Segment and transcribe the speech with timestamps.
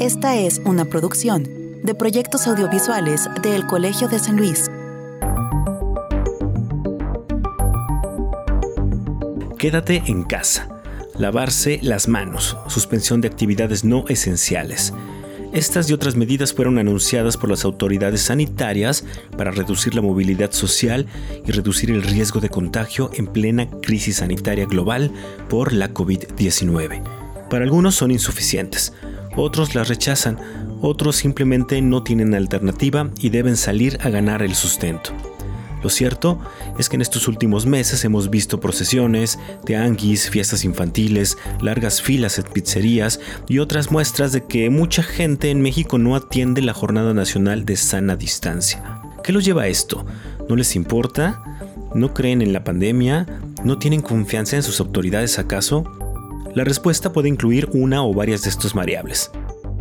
[0.00, 1.46] Esta es una producción
[1.82, 4.70] de proyectos audiovisuales del Colegio de San Luis.
[9.58, 10.70] Quédate en casa.
[11.18, 12.56] Lavarse las manos.
[12.68, 14.94] Suspensión de actividades no esenciales.
[15.52, 19.04] Estas y otras medidas fueron anunciadas por las autoridades sanitarias
[19.36, 21.04] para reducir la movilidad social
[21.46, 25.12] y reducir el riesgo de contagio en plena crisis sanitaria global
[25.50, 27.02] por la COVID-19.
[27.50, 28.94] Para algunos son insuficientes,
[29.40, 30.38] otros las rechazan,
[30.80, 35.12] otros simplemente no tienen alternativa y deben salir a ganar el sustento.
[35.82, 36.38] Lo cierto
[36.78, 42.44] es que en estos últimos meses hemos visto procesiones, teanguis, fiestas infantiles, largas filas en
[42.44, 47.64] pizzerías y otras muestras de que mucha gente en México no atiende la Jornada Nacional
[47.64, 49.00] de Sana Distancia.
[49.24, 50.04] ¿Qué los lleva a esto?
[50.48, 51.42] ¿No les importa?
[51.94, 53.26] ¿No creen en la pandemia?
[53.64, 55.84] ¿No tienen confianza en sus autoridades acaso?
[56.54, 59.30] La respuesta puede incluir una o varias de estas variables.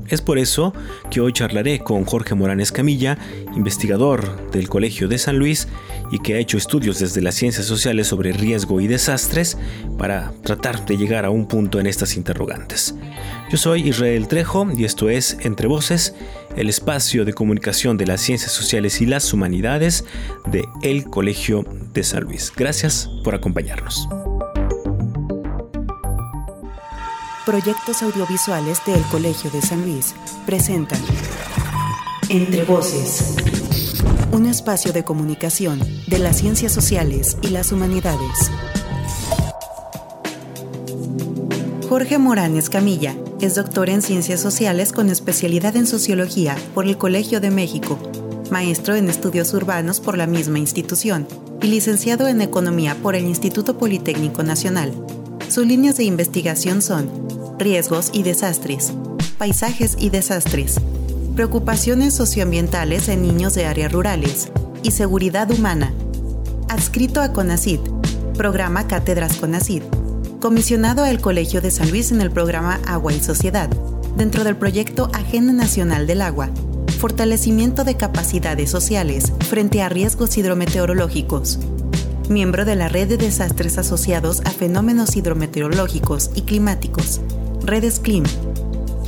[0.09, 0.73] Es por eso
[1.11, 3.17] que hoy charlaré con Jorge Morán Escamilla,
[3.55, 5.67] investigador del Colegio de San Luis
[6.11, 9.57] y que ha hecho estudios desde las ciencias sociales sobre riesgo y desastres
[9.97, 12.95] para tratar de llegar a un punto en estas interrogantes.
[13.51, 16.15] Yo soy Israel Trejo y esto es Entre Voces,
[16.55, 20.05] el espacio de comunicación de las ciencias sociales y las humanidades
[20.47, 22.51] de El Colegio de San Luis.
[22.55, 24.07] Gracias por acompañarnos.
[27.49, 30.13] Proyectos audiovisuales del Colegio de San Luis
[30.45, 30.99] presentan
[32.29, 33.33] Entre Voces,
[34.31, 38.51] un espacio de comunicación de las ciencias sociales y las humanidades.
[41.89, 47.41] Jorge Morán Escamilla es doctor en Ciencias Sociales con especialidad en Sociología por el Colegio
[47.41, 47.97] de México,
[48.51, 51.27] maestro en Estudios Urbanos por la misma institución
[51.63, 54.93] y licenciado en Economía por el Instituto Politécnico Nacional.
[55.49, 58.93] Sus líneas de investigación son riesgos y desastres,
[59.37, 60.79] paisajes y desastres,
[61.35, 64.49] preocupaciones socioambientales en niños de áreas rurales
[64.81, 65.93] y seguridad humana.
[66.69, 67.79] Adscrito a CONACID,
[68.35, 69.83] programa Cátedras CONACID,
[70.39, 73.69] comisionado al Colegio de San Luis en el programa Agua y Sociedad,
[74.15, 76.49] dentro del proyecto Agenda Nacional del Agua,
[76.97, 81.59] fortalecimiento de capacidades sociales frente a riesgos hidrometeorológicos
[82.29, 87.21] miembro de la Red de Desastres Asociados a Fenómenos Hidrometeorológicos y Climáticos,
[87.69, 88.23] Redes Clim.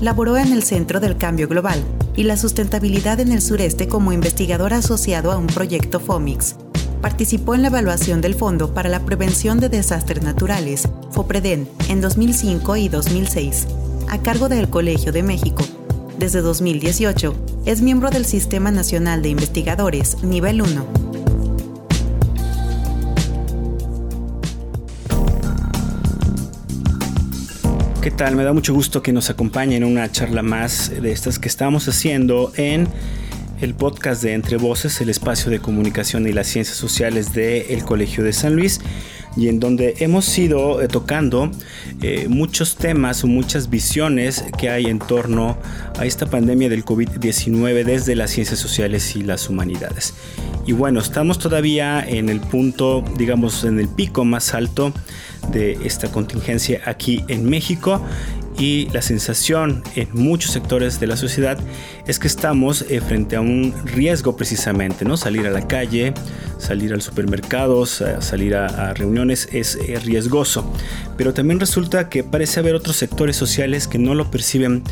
[0.01, 1.83] Laboró en el Centro del Cambio Global
[2.16, 6.57] y la Sustentabilidad en el Sureste como investigador asociado a un proyecto FOMIX.
[7.01, 12.75] Participó en la evaluación del Fondo para la Prevención de Desastres Naturales, FOPREDEN, en 2005
[12.77, 13.66] y 2006,
[14.09, 15.63] a cargo del Colegio de México.
[16.19, 17.33] Desde 2018,
[17.66, 21.10] es miembro del Sistema Nacional de Investigadores, Nivel 1.
[28.01, 28.35] ¿Qué tal?
[28.35, 31.88] Me da mucho gusto que nos acompañen en una charla más de estas que estamos
[31.88, 32.88] haciendo en
[33.62, 38.23] el podcast de Entre Voces, el espacio de comunicación y las ciencias sociales del Colegio
[38.23, 38.81] de San Luis
[39.36, 41.52] y en donde hemos ido eh, tocando
[42.02, 45.58] eh, muchos temas o muchas visiones que hay en torno
[45.97, 50.14] a esta pandemia del COVID-19 desde las ciencias sociales y las humanidades.
[50.66, 54.94] Y bueno, estamos todavía en el punto, digamos, en el pico más alto
[55.52, 58.02] de esta contingencia aquí en México
[58.61, 61.57] y la sensación en muchos sectores de la sociedad
[62.05, 65.17] es que estamos eh, frente a un riesgo precisamente, ¿no?
[65.17, 66.13] Salir a la calle,
[66.59, 70.72] salir al supermercado, salir a, reuniones es eh, riesgoso,
[71.17, 74.83] pero también resulta que parece haber otros sectores sociales que no lo perciben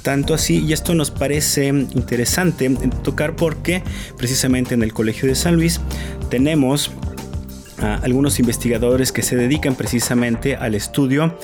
[0.00, 2.70] tanto así y esto nos parece interesante
[3.02, 3.82] tocar porque
[4.16, 5.78] precisamente en el Colegio de San Luis
[6.30, 6.90] tenemos
[8.02, 11.36] algunos investigadores que se dedican precisamente al estudio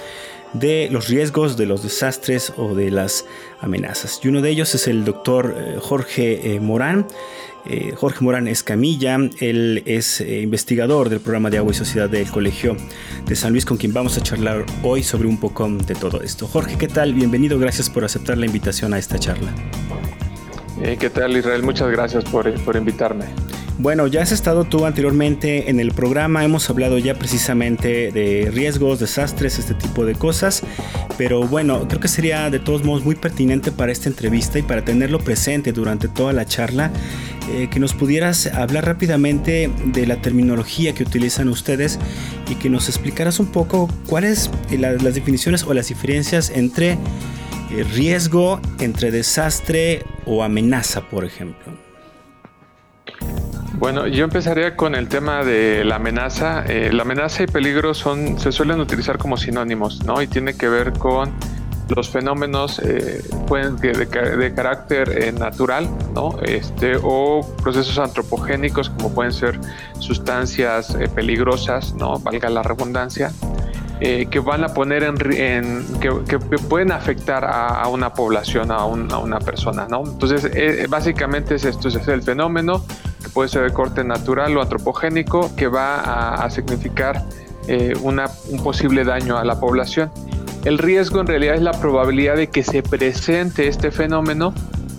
[0.59, 3.25] de los riesgos, de los desastres o de las
[3.61, 4.21] amenazas.
[4.23, 7.07] Y uno de ellos es el doctor eh, Jorge eh, Morán.
[7.69, 12.77] Eh, Jorge Morán Escamilla, él es investigador del programa de agua y sociedad del Colegio
[13.27, 16.47] de San Luis, con quien vamos a charlar hoy sobre un poco de todo esto.
[16.47, 17.13] Jorge, ¿qué tal?
[17.13, 19.53] Bienvenido, gracias por aceptar la invitación a esta charla.
[20.81, 21.65] ¿Qué tal Israel?
[21.65, 23.25] Muchas gracias por, por invitarme.
[23.79, 29.01] Bueno, ya has estado tú anteriormente en el programa, hemos hablado ya precisamente de riesgos,
[29.01, 30.63] desastres, este tipo de cosas,
[31.19, 34.83] pero bueno, creo que sería de todos modos muy pertinente para esta entrevista y para
[34.83, 36.91] tenerlo presente durante toda la charla,
[37.53, 41.99] eh, que nos pudieras hablar rápidamente de la terminología que utilizan ustedes
[42.49, 47.85] y que nos explicaras un poco cuáles eh, las definiciones o las diferencias entre eh,
[47.95, 51.86] riesgo, entre desastre o amenaza, por ejemplo.
[53.79, 56.65] Bueno, yo empezaría con el tema de la amenaza.
[56.67, 60.23] Eh, la amenaza y peligro son, se suelen utilizar como sinónimos, ¿no?
[60.23, 61.35] Y tiene que ver con
[61.95, 63.23] los fenómenos eh,
[63.81, 64.07] de,
[64.37, 66.39] de carácter eh, natural, ¿no?
[66.43, 69.61] Este, o procesos antropogénicos como pueden ser
[69.99, 72.19] sustancias eh, peligrosas, ¿no?
[72.19, 73.31] Valga la redundancia,
[74.01, 76.39] que van a poner en, que,
[76.69, 80.05] pueden afectar a, una población, a, una persona, ¿no?
[80.07, 80.51] Entonces,
[80.89, 82.85] básicamente es esto, es el fenómeno
[83.23, 87.25] que puede ser de corte natural o antropogénico que va a, a significar
[88.03, 90.11] una, un posible daño a la población.
[90.67, 94.53] El riesgo en realidad es la probabilidad de que se presente este fenómeno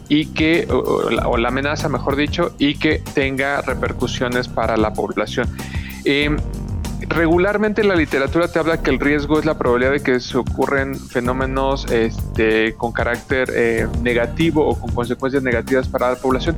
[0.07, 5.49] y que, o, la, amenaza mejor dicho, y que tenga repercusiones para la población.
[6.05, 6.38] Em,
[7.07, 10.95] regularmente la literatura te habla que el riesgo es la probabilidad de que se ocurren
[10.95, 16.57] fenómenos este, con carácter eh, negativo o con consecuencias negativas para la población.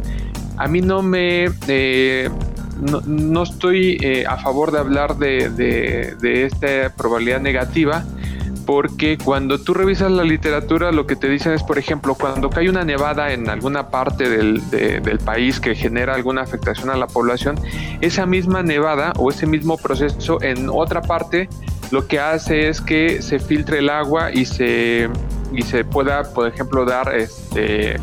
[0.58, 1.50] A mí no me...
[1.68, 2.30] Eh,
[2.80, 8.06] no, estoy eh, a favor de hablar de, de esta probabilidad negativa
[8.70, 12.70] porque cuando tú revisas la literatura lo que te dicen es, por ejemplo, cuando cae
[12.70, 14.62] una nevada en alguna parte del,
[15.26, 17.60] país que genera alguna afectación a la población,
[18.00, 21.50] esa misma nevada o ese mismo proceso en otra parte
[21.90, 25.10] lo que hace es que se filtre el agua y se,
[25.52, 27.96] y se pueda, por ejemplo, dar este,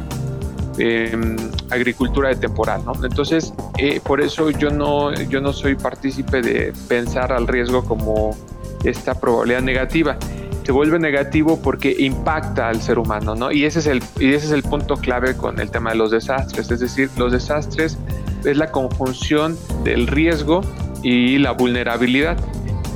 [0.78, 1.36] em,
[1.70, 2.92] agricultura de temporal, ¿no?
[3.04, 8.36] Entonces, eh, por eso yo no, yo no soy partícipe de pensar al riesgo como
[8.82, 10.18] esta probabilidad negativa
[10.66, 13.52] se vuelve negativo porque impacta al ser humano, ¿no?
[13.52, 16.10] Y ese es el, y ese es el punto clave con el tema de los
[16.10, 17.96] desastres, es decir, los desastres
[18.44, 20.62] es la conjunción del riesgo
[21.04, 22.36] y la vulnerabilidad.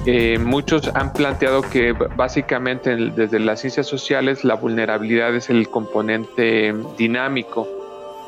[0.05, 6.75] Eh, muchos han planteado que básicamente desde las ciencias sociales la vulnerabilidad es el componente
[6.99, 7.69] dinámico.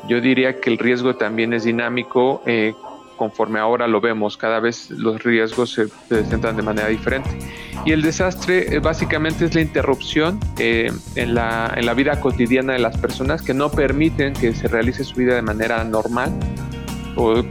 [0.07, 2.75] Yo diría que el riesgo también es dinámico eh,
[3.15, 7.29] conforme ahora lo vemos, cada vez los riesgos se presentan de manera diferente.
[7.85, 12.73] Y el desastre eh, básicamente es la interrupción eh, en, la, en la vida cotidiana
[12.73, 16.31] de las personas que no permiten que se realice su vida de manera normal
[17.15, 17.45] o, eh,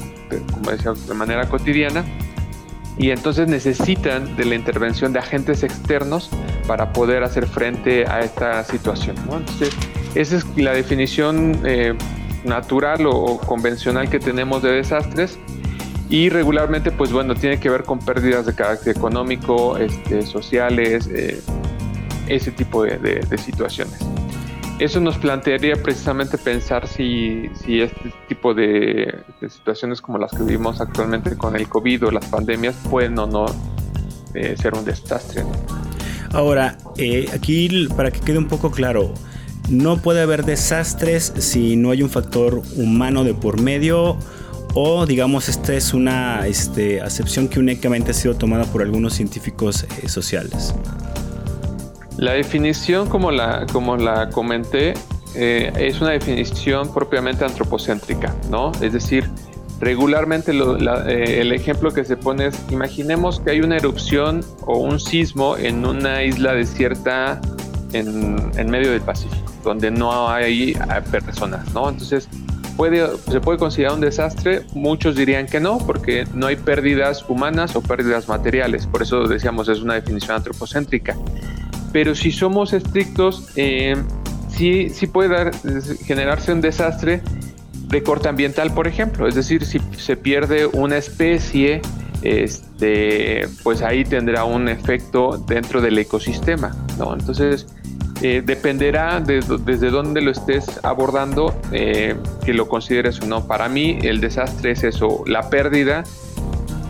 [0.52, 2.04] como decía, de manera cotidiana.
[2.98, 6.30] Y entonces necesitan de la intervención de agentes externos
[6.66, 9.16] para poder hacer frente a esta situación.
[9.18, 9.70] Entonces,
[10.14, 11.58] esa es la definición
[12.44, 15.38] natural o convencional que tenemos de desastres
[16.12, 21.40] y regularmente pues bueno tiene que ver con pérdidas de carácter económico, este, sociales, eh,
[22.28, 23.98] ese tipo de, situaciones.
[24.78, 30.82] Eso nos plantearía precisamente pensar si, si este tipo de, situaciones como las que vivimos
[30.82, 33.46] actualmente con el COVID o las pandemias pueden o no
[34.34, 35.44] eh, ser un desastre.
[36.32, 39.14] Ahora, eh, aquí para que quede un poco claro,
[39.68, 44.18] no puede haber desastres si no hay un factor humano de por medio
[44.74, 49.84] o digamos esta es una este, acepción que únicamente ha sido tomada por algunos científicos
[49.84, 50.74] eh, sociales?
[52.16, 54.94] La definición, como la, como la comenté,
[55.34, 58.72] eh, es una definición propiamente antropocéntrica, ¿no?
[58.80, 59.28] Es decir,
[59.80, 65.00] regularmente eh, el ejemplo que se pone es, imaginemos que hay una erupción o un
[65.00, 67.40] sismo en una isla desierta
[67.92, 70.74] en, en medio del Pacífico, donde no hay
[71.24, 71.88] personas, ¿no?
[71.88, 72.28] Entonces,
[73.30, 77.82] se puede considerar un desastre, muchos dirían que no, porque no hay pérdidas humanas o
[77.82, 81.16] pérdidas materiales, por eso decíamos es una definición antropocéntrica.
[81.92, 83.94] Pero si somos estrictos, eh,
[84.48, 85.50] sí, sí puede
[86.06, 87.22] generarse un desastre
[87.88, 91.82] de corte ambiental, por ejemplo, es decir, si se pierde una especie,
[92.22, 97.12] este, pues ahí tendrá un efecto dentro del ecosistema, ¿no?
[97.12, 97.66] Entonces,
[98.20, 102.14] eh, dependerá de, desde dónde lo estés abordando eh,
[102.44, 103.46] que lo consideres o no.
[103.46, 106.04] Para mí el desastre es eso, la pérdida.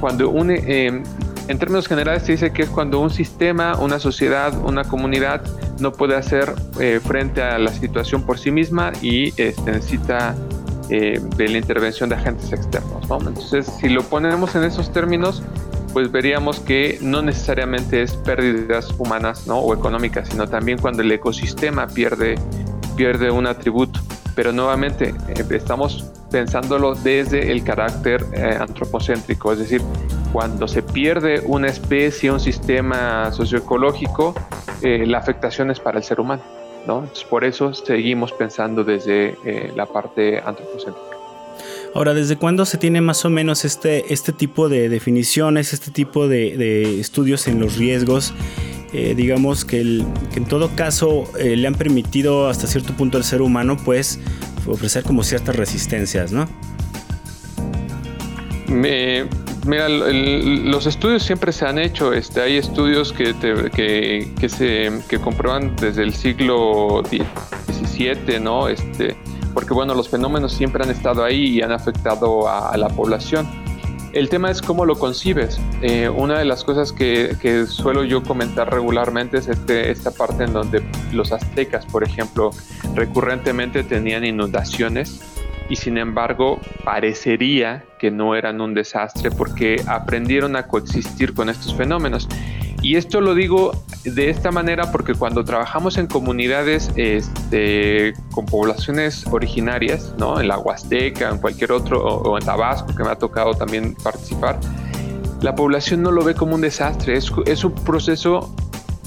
[0.00, 1.02] Cuando un, eh,
[1.48, 5.42] en términos generales se dice que es cuando un sistema, una sociedad, una comunidad
[5.78, 6.52] no puede hacer
[7.02, 10.34] frente a la situación por sí misma y este, necesita
[10.88, 13.04] de la intervención de agentes externos.
[13.26, 15.42] Entonces, si lo ponemos en esos términos,
[15.92, 19.58] pues veríamos que no necesariamente es pérdidas humanas ¿no?
[19.58, 22.36] o económicas, sino también cuando el ecosistema pierde,
[22.96, 24.00] pierde un atributo.
[24.34, 29.82] Pero nuevamente eh, estamos pensándolo desde el carácter eh, antropocéntrico, es decir,
[30.32, 34.34] cuando se pierde una especie, un sistema socioecológico,
[34.80, 36.42] eh, la afectación es para el ser humano.
[36.84, 37.04] ¿no?
[37.30, 39.36] por eso seguimos pensando desde
[39.76, 41.11] la parte antropocéntrica.
[41.94, 46.26] Ahora, ¿desde cuándo se tiene más o menos este, este tipo de definiciones, este tipo
[46.26, 48.32] de, estudios en los riesgos?
[48.94, 53.40] Eh, digamos que, en todo caso eh, le han permitido hasta cierto punto al ser
[53.40, 54.20] humano pues
[54.66, 56.48] ofrecer como ciertas resistencias, ¿no?
[59.66, 62.12] Mira, los estudios siempre se han hecho.
[62.12, 63.34] Este, hay estudios que,
[63.70, 68.68] que, se que comprueban desde el siglo XVII, ¿no?
[68.68, 69.16] Este,
[69.52, 73.48] porque bueno, los fenómenos siempre han estado ahí y han afectado a, la población.
[74.12, 75.58] El tema es cómo lo concibes.
[75.80, 80.44] Eh, una de las cosas que, que, suelo yo comentar regularmente es este, esta parte
[80.44, 80.82] en donde
[81.12, 82.50] los aztecas, por ejemplo,
[82.94, 85.20] recurrentemente tenían inundaciones
[85.68, 91.74] y sin embargo parecería que no eran un desastre porque aprendieron a coexistir con estos
[91.74, 92.28] fenómenos.
[92.82, 93.72] Y esto lo digo
[94.04, 100.40] de esta manera porque cuando trabajamos en comunidades este, con poblaciones originarias, ¿no?
[100.40, 104.58] en la Huasteca, en cualquier otro, o, en Tabasco, que me ha tocado también participar,
[105.40, 108.52] la población no lo ve como un desastre, es, es un proceso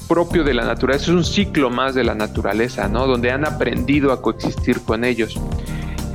[0.08, 3.06] propio de la naturaleza, es un ciclo más de la naturaleza, ¿no?
[3.06, 5.38] donde han aprendido a coexistir con ellos.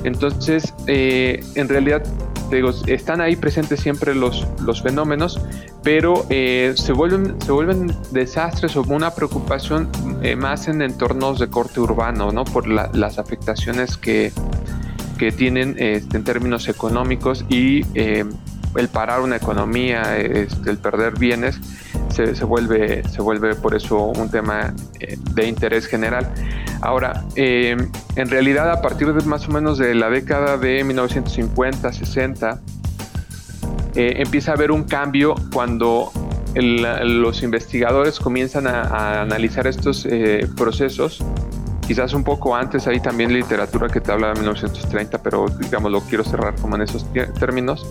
[0.04, 2.04] Entonces, eh, en realidad,
[2.58, 5.40] digo, están ahí presentes siempre los, los fenómenos,
[5.84, 9.90] pero eh, se, vuelven, se vuelven desastres o una preocupación
[10.22, 12.44] eh, más en entornos de corte urbano, ¿no?
[12.44, 14.32] Por las afectaciones que,
[15.18, 21.60] que tienen este, en términos económicos y el parar una economía, este, el perder bienes,
[22.10, 24.74] se, se, vuelve, se vuelve por eso un tema
[25.34, 26.32] de interés general.
[26.82, 27.78] Ahora, eh,
[28.16, 32.60] en realidad a partir de más o menos de la década de 1950, 60,
[33.94, 36.12] eh, empieza a haber un cambio cuando
[36.56, 41.24] los investigadores comienzan a, analizar estos eh, procesos.
[41.88, 46.02] Quizás un poco antes hay también literatura que te habla de 1930, pero digamos lo
[46.02, 47.06] quiero cerrar como en esos
[47.40, 47.86] términos,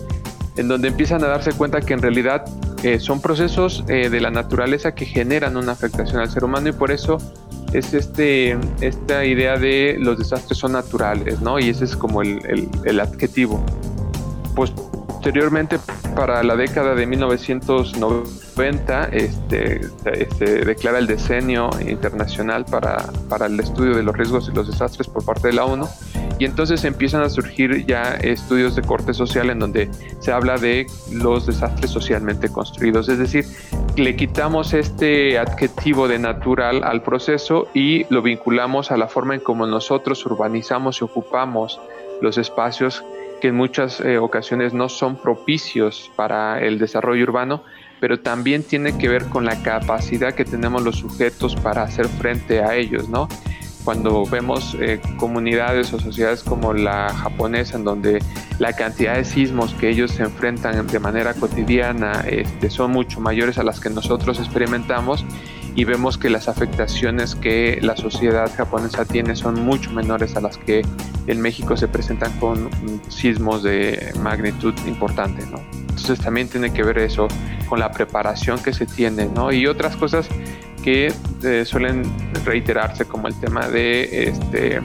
[0.57, 2.45] en donde empiezan a darse cuenta que en realidad
[2.99, 7.19] son procesos de la naturaleza que generan una afectación al ser humano y por eso
[7.73, 11.59] es este, esta idea de los desastres son naturales, ¿no?
[11.59, 13.63] Y ese es como el, el, adjetivo.
[14.55, 15.79] Pues posteriormente,
[16.15, 18.40] para la década de 1990,
[19.11, 19.81] este,
[20.37, 22.97] se declara el decenio internacional para,
[23.29, 25.87] para el estudio de los riesgos y los desastres por parte de la ONU.
[26.37, 29.89] Y entonces empiezan a surgir ya estudios de corte social en donde
[30.19, 33.45] se habla de los desastres socialmente construidos, es decir,
[33.95, 39.41] le quitamos este adjetivo de natural al proceso y lo vinculamos a la forma en
[39.41, 41.79] cómo nosotros urbanizamos y ocupamos
[42.21, 43.03] los espacios
[43.41, 47.63] que en muchas eh, ocasiones no son propicios para el desarrollo urbano,
[48.01, 52.61] pero también tiene que ver con la capacidad que tenemos los sujetos para hacer frente
[52.61, 53.29] a ellos, ¿no?
[53.83, 58.19] cuando vemos eh, comunidades o sociedades como la japonesa, en donde
[58.59, 63.57] la cantidad de sismos que ellos se enfrentan de manera cotidiana este, son mucho mayores
[63.57, 65.25] a las que nosotros experimentamos
[65.73, 70.57] y vemos que las afectaciones que la sociedad japonesa tiene son mucho menores a las
[70.57, 70.81] que
[71.27, 72.69] en México se presentan con
[73.07, 75.90] sismos de magnitud importante, ¿no?
[76.01, 77.27] Entonces también tiene que ver eso
[77.69, 79.51] con la preparación que se tiene, ¿no?
[79.51, 80.27] Y otras cosas
[80.83, 82.03] que eh, suelen
[82.43, 84.81] reiterarse como el tema de este,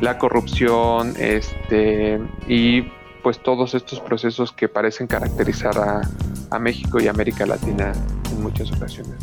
[0.00, 2.82] la corrupción este, y
[3.24, 7.92] pues todos estos procesos que parecen caracterizar a, México y América Latina
[8.30, 9.16] en muchas ocasiones.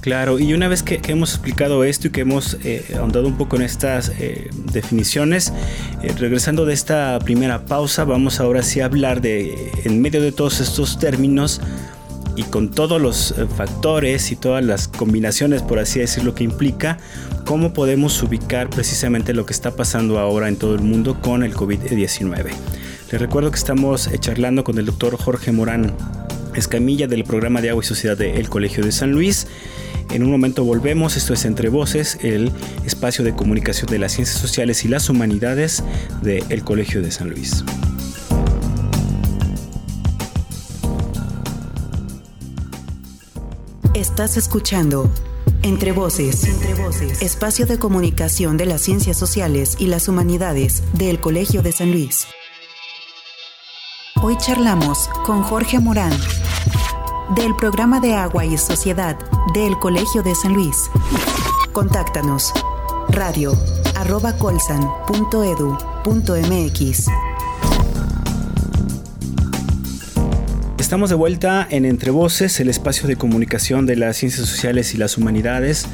[0.00, 3.56] Claro, y una vez que, hemos explicado esto y que hemos eh, ahondado un poco
[3.56, 5.52] en estas eh, definiciones,
[6.18, 10.60] regresando de esta primera pausa, vamos ahora sí a hablar de, en medio de todos
[10.60, 11.60] estos términos,
[12.36, 16.98] y con todos los eh, factores y todas las combinaciones, por así decirlo, que implica,
[17.44, 21.54] cómo podemos ubicar precisamente lo que está pasando ahora en todo el mundo con el
[21.54, 22.50] COVID-19.
[23.12, 25.94] Les recuerdo que estamos eh, charlando con el doctor Jorge Morán
[26.54, 29.46] Escamilla del programa de Agua y Sociedad del Colegio de San Luis.
[30.12, 32.50] En un momento volvemos, esto es Entre Voces, el
[32.84, 35.84] espacio de comunicación de las ciencias sociales y las humanidades
[36.20, 37.64] del Colegio de San Luis.
[43.94, 45.08] Estás escuchando
[45.62, 51.20] Entre Voces, Entre Voces, espacio de comunicación de las ciencias sociales y las humanidades del
[51.20, 52.26] Colegio de San Luis.
[54.20, 56.12] Hoy charlamos con Jorge Morán
[57.34, 59.18] del programa de Agua y Sociedad
[59.54, 60.90] del Colegio de San Luis.
[61.72, 62.52] Contáctanos
[63.08, 63.52] radio
[70.78, 74.98] Estamos de vuelta en Entre Voces, el espacio de comunicación de las ciencias sociales y
[74.98, 75.86] las humanidades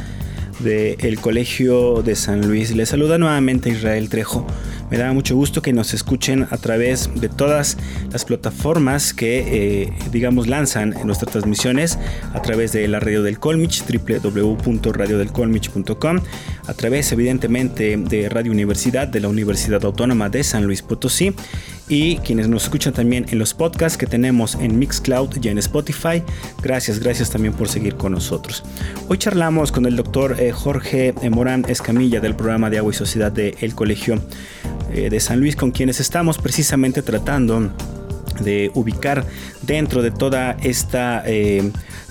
[0.61, 2.75] del Colegio de San Luis.
[2.75, 4.47] Les saluda nuevamente Israel Trejo.
[4.91, 7.77] Me da mucho gusto que nos escuchen a través de todas
[8.13, 11.99] las plataformas que, eh, digamos, lanzan nuestras transmisiones
[12.33, 16.21] a través de la radio del Colmich, www.radiodelcolmich.com,
[16.67, 21.35] a través, evidentemente, de Radio Universidad, de la Universidad Autónoma de San Luis Potosí
[21.89, 26.23] y quienes nos escuchan también en los podcasts que tenemos en Mixcloud y en Spotify.
[26.63, 28.63] Gracias, gracias también por seguir con nosotros.
[29.09, 32.97] Hoy charlamos con el doctor eh, Jorge eh, Morán Escamilla del programa de Agua y
[32.97, 34.21] Sociedad del Colegio
[34.93, 37.71] eh, de San Luis, con quienes estamos precisamente tratando
[38.41, 39.25] de ubicar
[39.63, 41.25] dentro de toda esta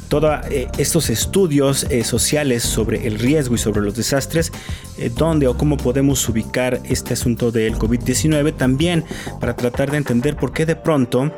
[0.07, 4.51] todos eh, estos estudios eh, sociales sobre el riesgo y sobre los desastres,
[4.97, 9.03] eh, dónde o cómo podemos ubicar este asunto del COVID-19, también
[9.39, 11.31] para tratar de entender por qué de pronto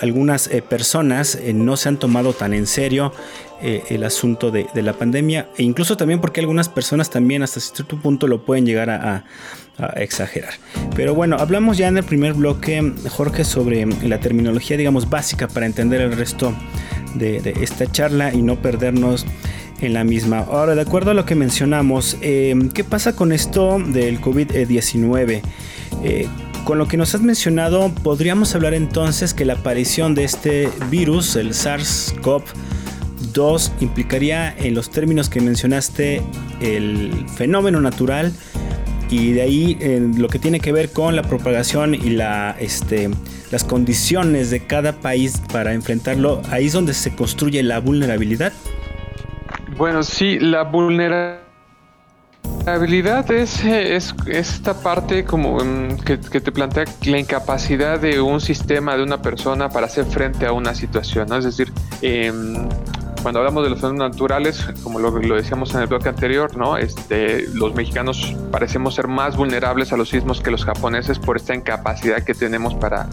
[0.00, 3.12] algunas personas no se han tomado tan en serio
[3.60, 8.26] el asunto de, la pandemia e incluso también porque algunas personas también hasta cierto punto
[8.26, 9.24] lo pueden llegar a,
[9.78, 10.54] a exagerar.
[10.94, 15.66] Pero bueno, hablamos ya en el primer bloque, Jorge, sobre la terminología, digamos, básica para
[15.66, 16.54] entender el resto
[17.14, 19.26] de, esta charla y no perdernos
[19.80, 20.38] en la misma.
[20.38, 25.42] Ahora, de acuerdo a lo que mencionamos, eh, ¿qué pasa con esto del COVID-19?
[26.02, 26.28] Eh,
[26.64, 31.36] con lo que nos has mencionado, podríamos hablar entonces que la aparición de este virus,
[31.36, 36.22] el SARS-CoV-2, implicaría en los términos que mencionaste
[36.60, 38.32] el fenómeno natural
[39.10, 43.10] y de ahí en lo que tiene que ver con la propagación y la este,
[43.50, 48.52] las condiciones de cada país para enfrentarlo, ahí es donde se construye la vulnerabilidad.
[49.76, 51.40] Bueno, sí, la vulnerabilidad
[53.30, 59.02] es, es, esta parte como mm, que, te plantea la incapacidad de un sistema, de
[59.02, 62.68] una persona para hacer frente a una situación, Es decir, em,
[63.26, 66.76] cuando hablamos de los fenómenos naturales, como lo, lo, decíamos en el bloque anterior, ¿no?
[66.76, 71.52] Este, los mexicanos parecemos ser más vulnerables a los sismos que los japoneses por esta
[71.52, 73.08] incapacidad que tenemos para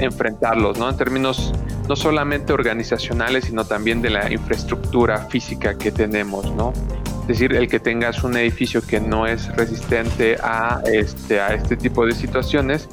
[0.00, 0.90] enfrentarlos, ¿no?
[0.90, 1.52] En términos
[1.88, 6.72] no solamente organizacionales, sino también de la infraestructura física que tenemos, ¿no?
[7.20, 11.76] Es decir, el que tengas un edificio que no es resistente a este, a este
[11.76, 12.88] tipo de situaciones,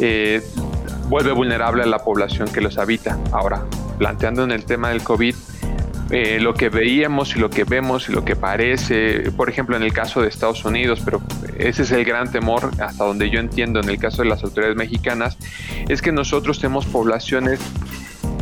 [0.00, 0.42] eh,
[1.08, 3.16] vuelve vulnerable a la población que los habita.
[3.30, 3.62] Ahora,
[3.98, 5.36] planteando en el tema del COVID,
[6.10, 9.82] eh, lo que veíamos y lo que vemos y lo que parece, por ejemplo en
[9.82, 11.22] el caso de Estados Unidos, pero
[11.58, 14.76] ese es el gran temor hasta donde yo entiendo en el caso de las autoridades
[14.76, 15.38] mexicanas,
[15.88, 17.60] es que nosotros tenemos poblaciones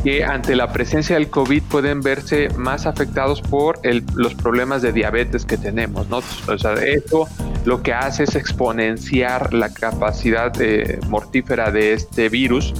[0.03, 3.81] que ante la presencia del COVID pueden verse más afectados por
[4.15, 6.23] los problemas de diabetes que tenemos, ¿no?
[6.49, 7.29] O sea, eso
[7.65, 12.73] lo que hace es exponenciar la capacidad eh, mortífera de este virus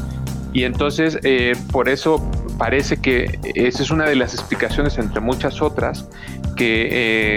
[0.53, 2.25] y entonces eh, por eso
[2.61, 6.07] parece que esa es una de las explicaciones entre muchas otras
[6.57, 6.89] que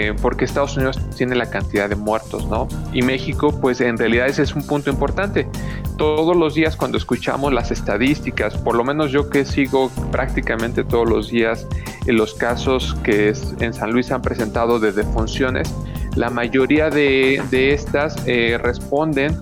[0.08, 2.68] eh, porque Estados Unidos tiene la cantidad de muertos, ¿no?
[2.92, 5.48] Y México, pues en realidad ese es un punto importante.
[5.96, 11.08] Todos los días cuando escuchamos las estadísticas, por lo menos yo que sigo prácticamente todos
[11.08, 11.66] los días
[12.06, 15.74] en los casos que en San Luis han presentado de defunciones,
[16.16, 17.40] la mayoría de,
[17.72, 19.40] estas eh, responden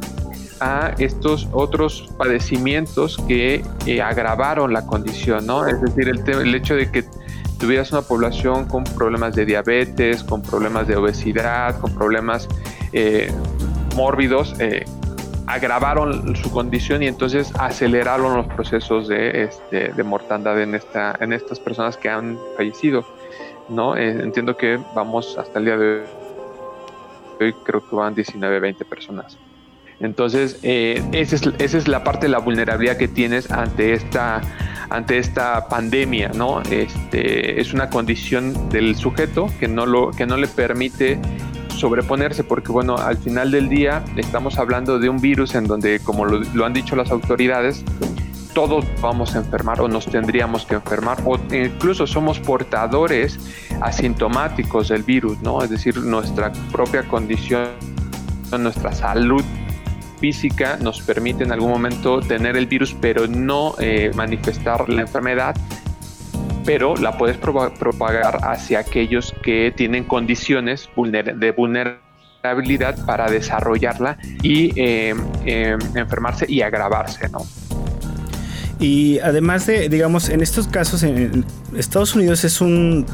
[0.63, 5.67] a estos otros padecimientos que eh, agravaron la condición, ¿no?
[5.67, 7.05] Es decir, el, el hecho de que
[7.59, 12.49] tuvieras una población con problemas de diabetes, con problemas de obesidad, con problemas
[12.93, 13.33] eh,
[13.97, 14.85] mórbidos, eh,
[15.47, 21.33] agravaron su condición y entonces aceleraron los procesos de, este, de mortandad en, esta, en
[21.33, 23.05] estas personas que han fallecido.
[23.69, 23.97] ¿no?
[23.97, 26.05] entiendo que vamos hasta el día de
[27.41, 29.39] hoy, creo que van 19, 20 personas.
[30.03, 34.41] Entonces, eh, esa, es, la parte de la vulnerabilidad que tienes ante esta,
[34.91, 36.61] ante esta pandemia, ¿no?
[36.63, 41.21] Este, es una condición del sujeto que no, lo, que no le permite
[41.69, 46.25] sobreponerse, porque bueno, al final del día estamos hablando de un virus en donde, como
[46.25, 47.85] lo, lo han dicho las autoridades,
[48.55, 53.39] todos vamos a enfermar o nos tendríamos que enfermar o incluso somos portadores
[53.81, 55.63] asintomáticos del virus, ¿no?
[55.63, 57.69] Es decir, nuestra propia condición,
[58.59, 59.45] nuestra salud
[60.23, 65.57] física nos permite en algún momento tener el virus, pero no eh, manifestar la enfermedad,
[66.65, 75.19] pero la puedes propagar hacia aquellos que tienen condiciones de vulnerabilidad para desarrollarla y em,
[75.45, 77.41] em, enfermarse y agravarse, ¿no?
[78.79, 81.45] Y además de, digamos, en estos casos, en
[81.77, 83.07] Estados Unidos es un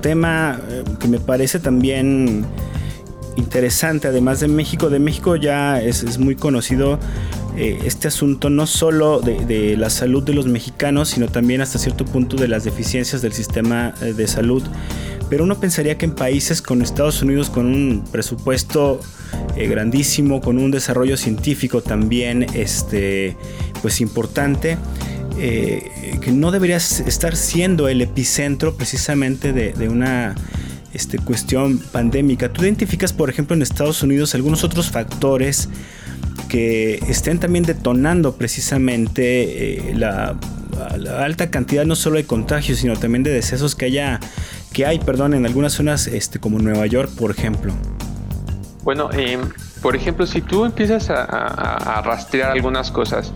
[0.00, 2.44] tema eh, que me parece también
[3.38, 4.90] interesante, además de México.
[4.90, 6.98] De México ya es, muy conocido
[7.56, 12.04] eh, este asunto, no solo de, la salud de los mexicanos, sino también hasta cierto
[12.04, 14.62] punto de las deficiencias del sistema eh, de salud.
[15.30, 19.00] Pero uno pensaría que en países con Estados Unidos, con un presupuesto
[19.56, 23.36] eh, grandísimo, con un desarrollo científico también este,
[23.82, 24.78] pues importante,
[25.38, 30.34] que no deberías estar siendo el epicentro precisamente de una
[30.94, 32.52] este, cuestión pandémica.
[32.52, 35.68] ¿Tú identificas, por ejemplo, en Estados Unidos algunos otros factores
[36.48, 40.36] que estén también detonando precisamente eh, la,
[41.18, 44.20] alta cantidad no solo de contagios, sino también de decesos que haya
[44.72, 47.72] que hay, perdón, en algunas zonas este, como Nueva York, por ejemplo.
[48.82, 49.40] Bueno, em,
[49.82, 53.32] por ejemplo, si tú empiezas a, rastrear algunas cosas,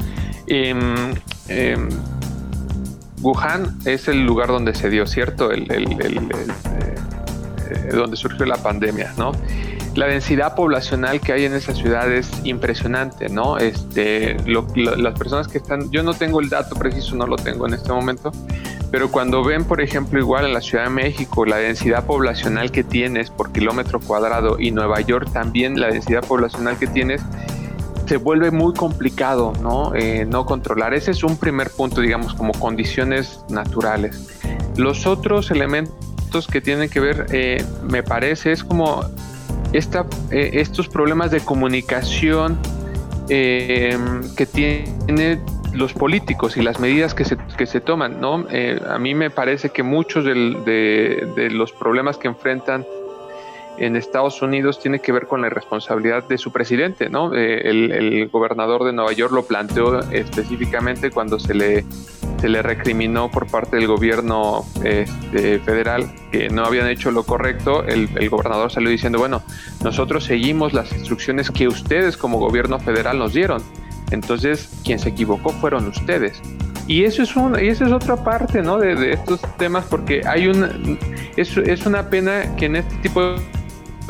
[0.46, 1.14] em,
[1.48, 1.88] em,
[3.22, 5.50] Wuhan es el lugar donde se dio, ¿cierto?
[5.50, 6.94] El, eh,
[7.92, 9.32] donde surgió la pandemia, ¿no?
[9.94, 13.58] La densidad poblacional que hay en esa ciudad es impresionante, ¿no?
[13.58, 17.74] Este, las personas que están, yo no tengo el dato preciso, no lo tengo en
[17.74, 18.32] este momento,
[18.90, 22.84] pero cuando ven, por ejemplo, igual en la Ciudad de México, la densidad poblacional que
[22.84, 27.22] tienes por kilómetro cuadrado y Nueva York también la densidad poblacional que tienes,
[28.06, 29.94] se vuelve muy complicado, ¿no?
[29.94, 30.92] Eh, no controlar.
[30.92, 34.28] Ese es un primer punto, digamos, como condiciones naturales.
[34.76, 36.11] Los otros elementos
[36.48, 39.04] que tienen que ver, eh, me parece, es como
[39.72, 42.58] esta, eh, estos problemas de comunicación
[43.28, 45.38] que tiene
[45.74, 48.46] los políticos y las medidas que se, que se toman, ¿no?
[48.50, 52.84] Eh, a mí me parece que muchos de, los problemas que enfrentan
[53.82, 57.34] en Estados Unidos tiene que ver con la irresponsabilidad de su presidente, ¿no?
[57.34, 61.84] Eh, el, gobernador de Nueva York lo planteó específicamente cuando se le,
[62.40, 67.82] se le recriminó por parte del gobierno este, federal que no habían hecho lo correcto.
[67.84, 69.42] El, gobernador salió diciendo, bueno,
[69.82, 73.62] nosotros seguimos las instrucciones que ustedes como gobierno federal nos dieron
[74.12, 76.40] entonces, quien se equivocó fueron ustedes.
[76.86, 78.78] Y eso es, una, y eso es otra parte ¿no?
[78.78, 80.70] de, estos temas, porque hay una,
[81.36, 83.40] es, es una pena que en este tipo de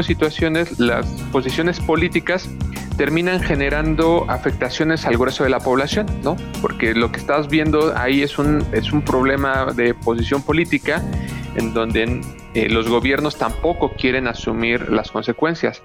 [0.00, 2.48] situaciones las posiciones políticas
[2.96, 6.36] terminan generando afectaciones al grueso de la población, ¿no?
[6.60, 11.02] Porque lo que estás viendo ahí es un, es un problema de posición política
[11.56, 12.20] en donde
[12.54, 15.82] eh, los gobiernos tampoco quieren asumir las consecuencias.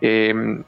[0.00, 0.62] Eh,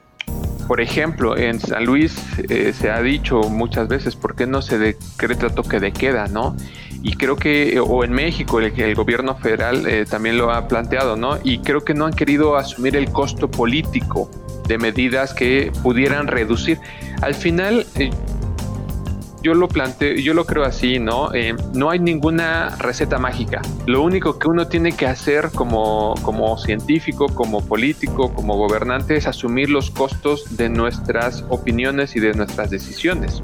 [0.71, 2.15] por ejemplo, en San Luis
[2.47, 6.55] eh, se ha dicho muchas veces, ¿por qué no se decreta toque de queda, no?
[7.03, 11.17] Y creo que, o en México, el, el gobierno federal eh, también lo ha planteado,
[11.17, 11.37] ¿no?
[11.43, 14.31] Y creo que no han querido asumir el costo político
[14.65, 16.79] de medidas que pudieran reducir.
[17.21, 18.09] Al final, eh,
[19.41, 21.33] yo lo planteo, yo lo creo así, ¿no?
[21.33, 23.61] Eh, no hay ninguna receta mágica.
[23.87, 29.27] Lo único que uno tiene que hacer como, como científico, como político, como gobernante es
[29.27, 33.41] asumir los costos de nuestras opiniones y de nuestras decisiones.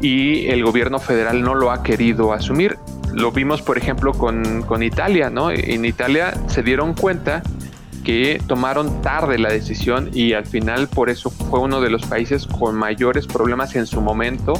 [0.00, 2.76] Y el gobierno federal no lo ha querido asumir.
[3.14, 5.50] Lo vimos, por ejemplo, con, con Italia, ¿no?
[5.50, 7.42] En Italia se dieron cuenta
[8.04, 12.46] que tomaron tarde la decisión y al final por eso fue uno de los países
[12.46, 14.54] con mayores problemas en su momento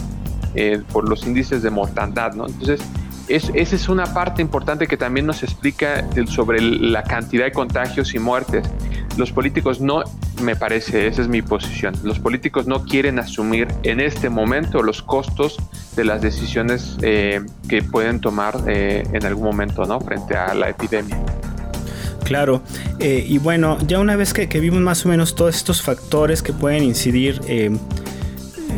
[0.56, 2.46] eh, por los índices de mortandad, ¿no?
[2.46, 2.80] Entonces,
[3.28, 8.14] es, esa es una parte importante que también nos explica sobre la cantidad de contagios
[8.14, 8.66] y muertes.
[9.18, 10.02] Los políticos no,
[10.42, 15.02] me parece, esa es mi posición, los políticos no quieren asumir en este momento los
[15.02, 15.56] costos
[15.94, 20.00] de las decisiones eh, que pueden tomar eh, en algún momento, ¿no?
[20.00, 21.18] Frente a la epidemia.
[22.24, 22.62] Claro,
[22.98, 26.82] y bueno, ya una vez que, vimos más o menos todos estos factores que pueden
[26.82, 27.40] incidir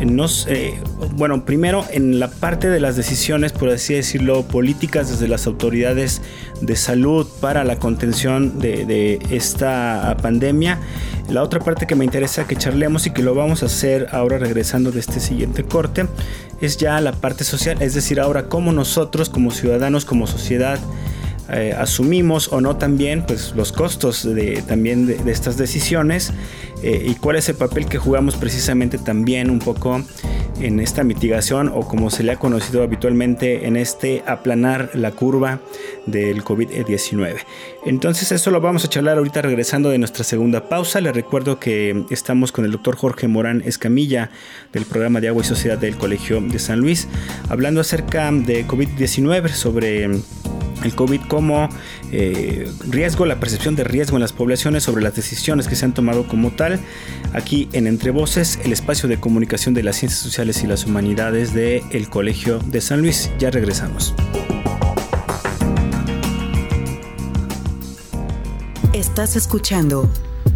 [0.05, 0.47] nos,
[1.15, 6.21] bueno, primero en la parte de las decisiones, por así decirlo, políticas desde las autoridades
[6.61, 10.79] de salud para la contención de, esta pandemia.
[11.29, 14.37] La otra parte que me interesa que charlemos y que lo vamos a hacer ahora
[14.37, 16.07] regresando de este siguiente corte
[16.59, 20.79] es ya la parte social, es decir, ahora cómo nosotros como ciudadanos, como sociedad,
[21.51, 26.31] eh, asumimos o no también pues, los costos de, también de, estas decisiones
[26.83, 30.01] eh, y cuál es el papel que jugamos precisamente también un poco
[30.59, 35.59] en esta mitigación o como se le ha conocido habitualmente en este aplanar la curva
[36.05, 37.37] del COVID-19.
[37.85, 41.01] Entonces eso lo vamos a charlar ahorita regresando de nuestra segunda pausa.
[41.01, 44.29] Les recuerdo que estamos con el doctor Jorge Morán Escamilla
[44.73, 47.07] del programa de agua y sociedad del Colegio de San Luis
[47.49, 50.09] hablando acerca de COVID-19 sobre
[50.83, 51.69] el COVID como
[52.11, 55.93] eh, riesgo, la percepción de riesgo en las poblaciones sobre las decisiones que se han
[55.93, 56.79] tomado como tal.
[57.33, 61.53] Aquí en Entre Voces, el espacio de comunicación de las ciencias sociales y las humanidades
[61.53, 63.31] del el Colegio de San Luis.
[63.39, 64.13] Ya regresamos.
[68.93, 70.09] Estás escuchando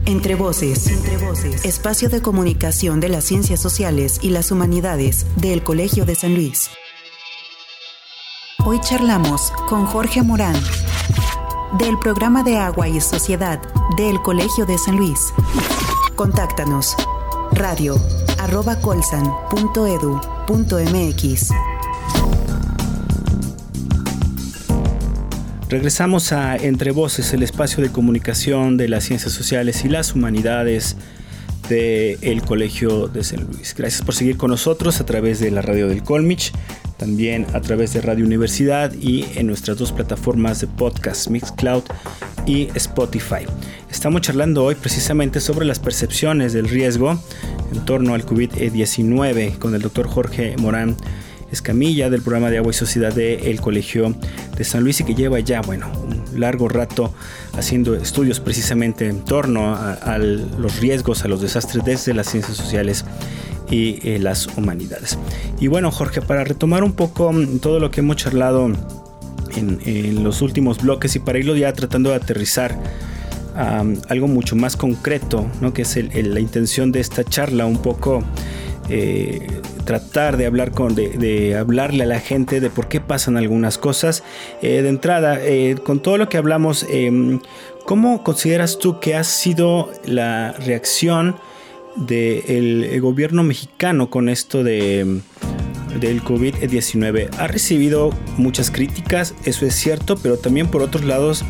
[0.05, 5.63] Entre Voces, Entre Voces, espacio de comunicación de las ciencias sociales y las humanidades del
[5.63, 6.69] Colegio de San Luis.
[8.65, 10.55] Hoy charlamos con Jorge Morán
[11.77, 13.61] del programa de Agua y Sociedad
[13.97, 15.33] del Colegio de San Luis.
[16.15, 16.95] Contáctanos
[17.51, 17.97] radio
[18.39, 18.77] arroba.
[25.67, 30.95] Regresamos a Entre Voces, el espacio de comunicación de las ciencias sociales y las humanidades
[31.67, 33.75] del Colegio de San Luis.
[33.77, 36.53] Gracias por seguir con nosotros a través de la radio del Colmich,
[37.03, 41.83] también a través de Radio Universidad y en nuestras dos plataformas de podcast, Mixcloud
[42.45, 43.45] y Spotify.
[43.91, 47.21] Estamos charlando hoy precisamente sobre las percepciones del riesgo
[47.73, 50.95] en torno al COVID-19 con el doctor Jorge Morán
[51.51, 54.15] Escamilla del programa de Agua y Sociedad del Colegio
[54.55, 57.13] de San Luis y que lleva ya, bueno, un largo rato
[57.51, 63.03] haciendo estudios precisamente en torno a, los riesgos, a los desastres desde las ciencias sociales
[63.73, 65.17] y eh, las humanidades.
[65.59, 68.71] Y bueno, Jorge, para retomar un poco todo lo que hemos charlado
[69.55, 72.77] en, los últimos bloques y para irlo ya tratando de aterrizar
[73.55, 75.73] a algo mucho más concreto, ¿no?
[75.73, 78.23] que es la intención de esta charla, un poco
[78.89, 79.47] eh,
[79.85, 84.23] tratar de hablar con, de, hablarle a la gente de por qué pasan algunas cosas.
[84.61, 85.39] Eh, de entrada,
[85.83, 87.39] con todo lo que hablamos, em,
[87.85, 91.37] ¿cómo consideras tú que ha sido la reacción
[91.95, 95.21] del gobierno mexicano con esto de
[95.99, 101.45] del COVID-19 ha recibido muchas críticas, eso es cierto, pero también por otros lados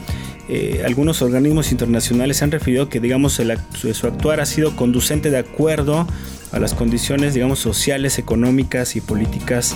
[0.50, 3.40] eh, algunos organismos internacionales han referido que digamos
[3.72, 6.06] su actuar ha sido conducente de acuerdo
[6.52, 9.76] a las condiciones, digamos, sociales, económicas y políticas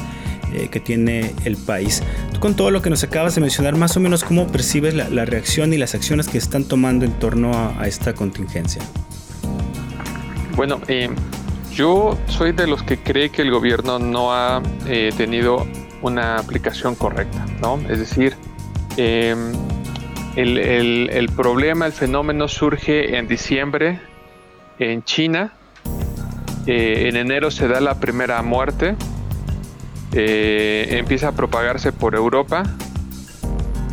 [0.53, 2.03] eh, que tiene el país.
[2.39, 5.73] con todo lo que nos acabas de mencionar, más o menos cómo percibes la, reacción
[5.73, 8.82] y las acciones que están tomando en torno a, esta contingencia.
[10.57, 11.07] Bueno, eh,
[11.71, 15.67] yo soy de los que cree que el gobierno no ha eh, tenido
[16.01, 17.79] una aplicación correcta, ¿no?
[17.87, 18.35] Es decir,
[18.97, 19.51] em,
[20.35, 24.01] el, problema, el fenómeno surge en diciembre
[24.79, 25.53] en China,
[26.65, 28.95] eh, en enero se da la primera muerte,
[30.11, 32.63] empieza a propagarse por Europa.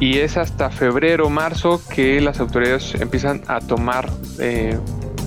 [0.00, 4.11] Y es hasta febrero, marzo que las autoridades empiezan a tomar,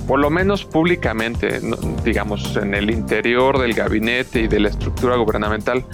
[0.08, 1.60] por lo menos públicamente,
[2.02, 5.84] digamos, en el interior del gabinete y de la estructura gubernamental,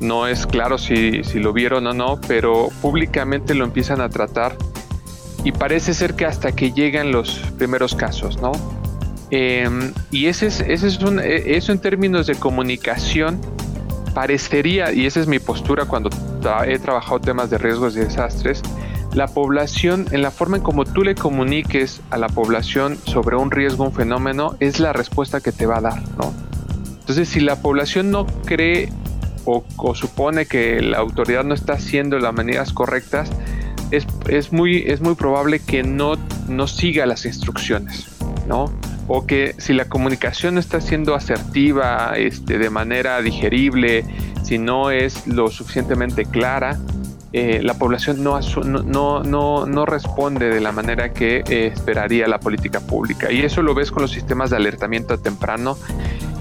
[0.00, 4.56] no es claro si, si lo vieron o no, pero públicamente lo empiezan a tratar
[5.44, 8.50] y parece ser que hasta que llegan los primeros casos, ¿no?
[9.30, 13.40] Em, y ese es, ese es un, e, eso en términos de comunicación
[14.14, 16.10] parecería, y esa es mi postura cuando
[16.66, 18.62] he trabajado temas de riesgos y desastres,
[19.14, 23.50] la población, en la forma en como tú le comuniques a la población sobre un
[23.50, 26.34] riesgo, un fenómeno, es la respuesta que te va a dar, ¿no?
[27.00, 28.90] Entonces, si la población no cree
[29.44, 33.30] o, supone que la autoridad no está haciendo las maneras correctas,
[33.90, 36.14] es, es, muy, es muy probable que no,
[36.48, 38.06] no siga las instrucciones,
[38.48, 38.72] ¿no?
[39.06, 44.04] o que si la comunicación no está siendo asertiva, este, de manera digerible,
[44.42, 46.78] si no es lo suficientemente clara,
[47.36, 52.38] eh, la población no, no, no, no, responde de la manera que eh, esperaría la
[52.38, 53.32] política pública.
[53.32, 55.76] Y eso lo ves con los sistemas de alertamiento temprano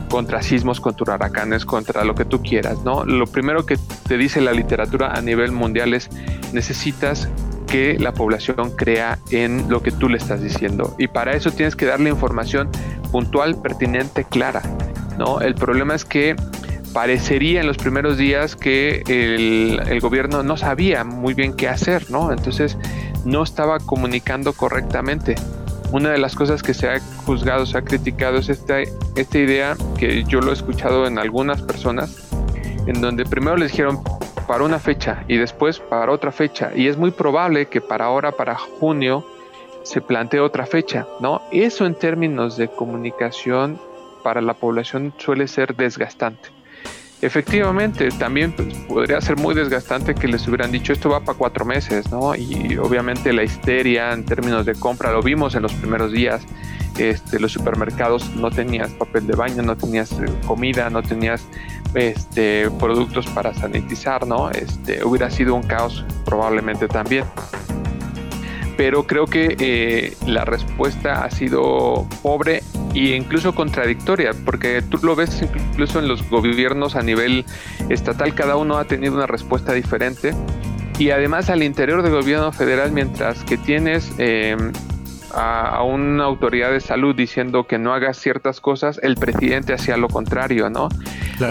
[0.07, 3.05] contra sismos, contra huracanes, contra lo que tú quieras, ¿no?
[3.05, 6.11] Lo primero que te dice la literatura a nivel mundial es
[6.53, 7.27] necesitas
[7.65, 10.93] que la población crea en lo que tú le estás diciendo.
[10.99, 12.69] Y para eso tienes que darle información
[13.11, 14.61] puntual, pertinente, clara.
[15.17, 15.41] ¿no?
[15.41, 16.35] El problema es que
[16.93, 22.31] parecería en los primeros días que el, gobierno no sabía muy bien qué hacer, ¿no?
[22.31, 22.77] Entonces
[23.25, 25.35] no estaba comunicando correctamente.
[25.91, 29.75] Una de las cosas que se ha juzgado, se ha criticado es esta, esta idea
[29.97, 32.31] que yo lo he escuchado en algunas personas,
[32.87, 34.01] en donde primero les dijeron
[34.47, 36.71] para una fecha y después para otra fecha.
[36.75, 39.25] Y es muy probable que para ahora, para junio,
[39.83, 41.41] se plantee otra fecha, ¿no?
[41.51, 43.79] Eso en términos de comunicación
[44.23, 46.52] para la población suele ser desgastante.
[47.23, 51.63] Efectivamente, también pues, podría ser muy desgastante que les hubieran dicho esto va para cuatro
[51.63, 52.35] meses, ¿no?
[52.35, 56.41] Y obviamente la histeria en términos de compra lo vimos en los primeros días.
[56.97, 61.47] Este, los supermercados no tenías papel de baño, no tenías eh, comida, no tenías
[61.93, 64.49] este, productos para sanitizar, ¿no?
[64.51, 67.23] Este, hubiera sido un caos probablemente también.
[68.77, 72.63] Pero creo que eh, la respuesta ha sido pobre
[72.95, 77.45] e incluso contradictoria, porque tú lo ves incluso en los gobiernos a nivel
[77.89, 80.33] estatal, cada uno ha tenido una respuesta diferente.
[80.99, 84.55] Y además al interior del gobierno federal, mientras que tienes eh,
[85.33, 90.07] a, una autoridad de salud diciendo que no haga ciertas cosas, el presidente hacía lo
[90.07, 90.89] contrario, ¿no?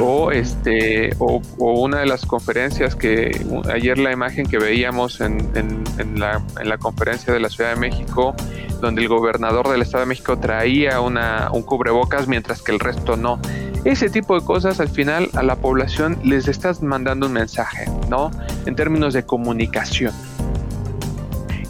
[0.00, 6.20] O este, o, una de las conferencias que ayer la imagen que veíamos en, en,
[6.20, 8.34] la, en, la, conferencia de la Ciudad de México,
[8.80, 13.16] donde el gobernador del Estado de México traía una, un cubrebocas mientras que el resto
[13.16, 13.40] no.
[13.84, 18.30] Ese tipo de cosas al final a la población les estás mandando un mensaje, ¿no?
[18.66, 20.14] En términos de comunicación.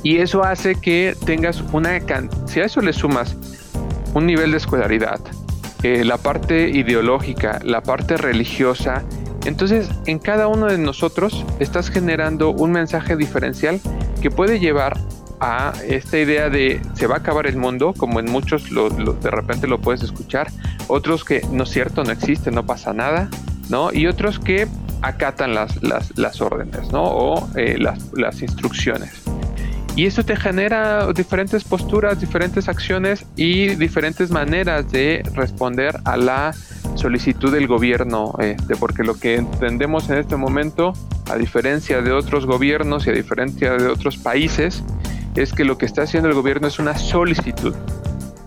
[0.03, 1.99] Y eso hace que tengas una
[2.47, 3.37] si a eso le sumas
[4.15, 5.21] un nivel de escolaridad,
[5.83, 9.03] eh, la parte ideológica, la parte religiosa,
[9.45, 13.81] entonces en cada uno de nosotros estás generando un mensaje diferencial
[14.21, 14.99] que puede llevar
[15.41, 19.67] a esta idea de se va a acabar el mundo, como en muchos de repente
[19.67, 20.49] lo puedes escuchar,
[20.87, 23.29] otros que no es cierto, no existe, no pasa nada,
[23.69, 23.93] ¿no?
[23.93, 24.69] Y otros que
[25.03, 27.03] acatan las, las, órdenes, ¿no?
[27.03, 29.25] O eh, las, las instrucciones.
[29.95, 36.55] Y eso te genera diferentes posturas, diferentes acciones y diferentes maneras de responder a la
[36.95, 40.95] solicitud del gobierno, este, porque lo que entendemos en este momento,
[41.31, 44.83] a diferencia de otros gobiernos y a diferencia de otros países,
[45.35, 47.75] es que lo que está haciendo el gobierno es una solicitud,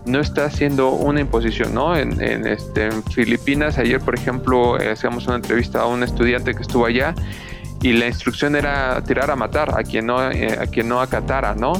[0.04, 1.96] no está haciendo una imposición, ¿no?
[1.96, 6.86] En, este, Filipinas, ayer, por ejemplo, eh, hacíamos una entrevista a un estudiante que estuvo
[6.86, 7.14] allá
[7.86, 11.54] y la instrucción era tirar a matar a quien no, eh, a quien no acatara,
[11.54, 11.72] ¿no?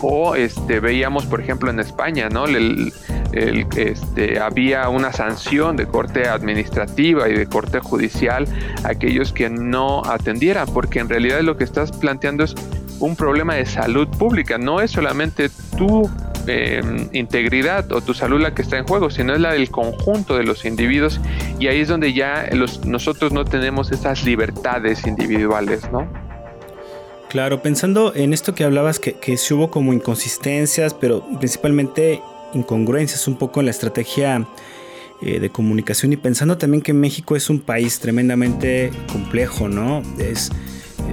[0.00, 2.44] O este, veíamos, por ejemplo, en España, ¿no?
[2.44, 2.92] El,
[3.32, 8.46] este, había una sanción de corte administrativa y de corte judicial
[8.84, 12.54] a aquellos que no atendieran, porque en realidad lo que estás planteando es
[13.00, 16.08] un problema de salud pública, no es solamente tu
[16.48, 20.36] eh, integridad o tu salud la que está en juego, sino es la del conjunto
[20.36, 21.20] de los individuos
[21.58, 26.10] y ahí es donde ya los, nosotros no tenemos esas libertades individuales, ¿no?
[27.28, 32.22] Claro, pensando en esto que hablabas, que, que hubo como inconsistencias, pero principalmente
[32.54, 34.46] incongruencias un poco en la estrategia
[35.20, 40.00] eh, de comunicación y pensando también que México es un país tremendamente complejo, ¿no?
[40.18, 40.50] Es,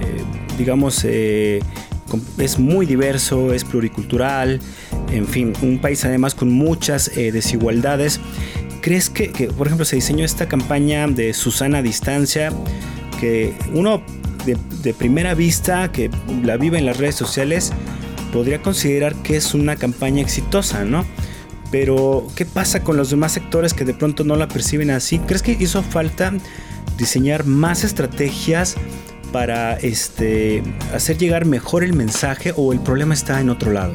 [0.00, 0.22] eh,
[0.56, 1.60] digamos, eh,
[2.38, 4.60] es muy diverso, es pluricultural,
[5.10, 8.20] en fin, un país además con muchas desigualdades.
[8.80, 12.52] ¿Crees que, que, por ejemplo, se diseñó esta campaña de Susana a Distancia,
[13.20, 14.02] que uno
[14.44, 16.10] de, de primera vista, que
[16.44, 17.72] la vive en las redes sociales,
[18.32, 21.04] podría considerar que es una campaña exitosa, ¿no?
[21.70, 25.18] Pero, ¿qué pasa con los demás sectores que de pronto no la perciben así?
[25.18, 26.32] ¿Crees que hizo falta
[26.96, 28.76] diseñar más estrategias
[29.32, 30.62] para este,
[30.94, 33.94] hacer llegar mejor el mensaje o el problema está en otro lado?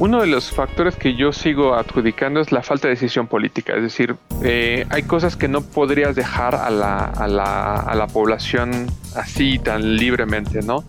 [0.00, 3.82] Uno de los factores que yo sigo adjudicando es la falta de decisión política, es
[3.82, 8.86] decir, eh, hay cosas que no podrías dejar a la, a la, a la población
[9.14, 10.84] así tan libremente, ¿no?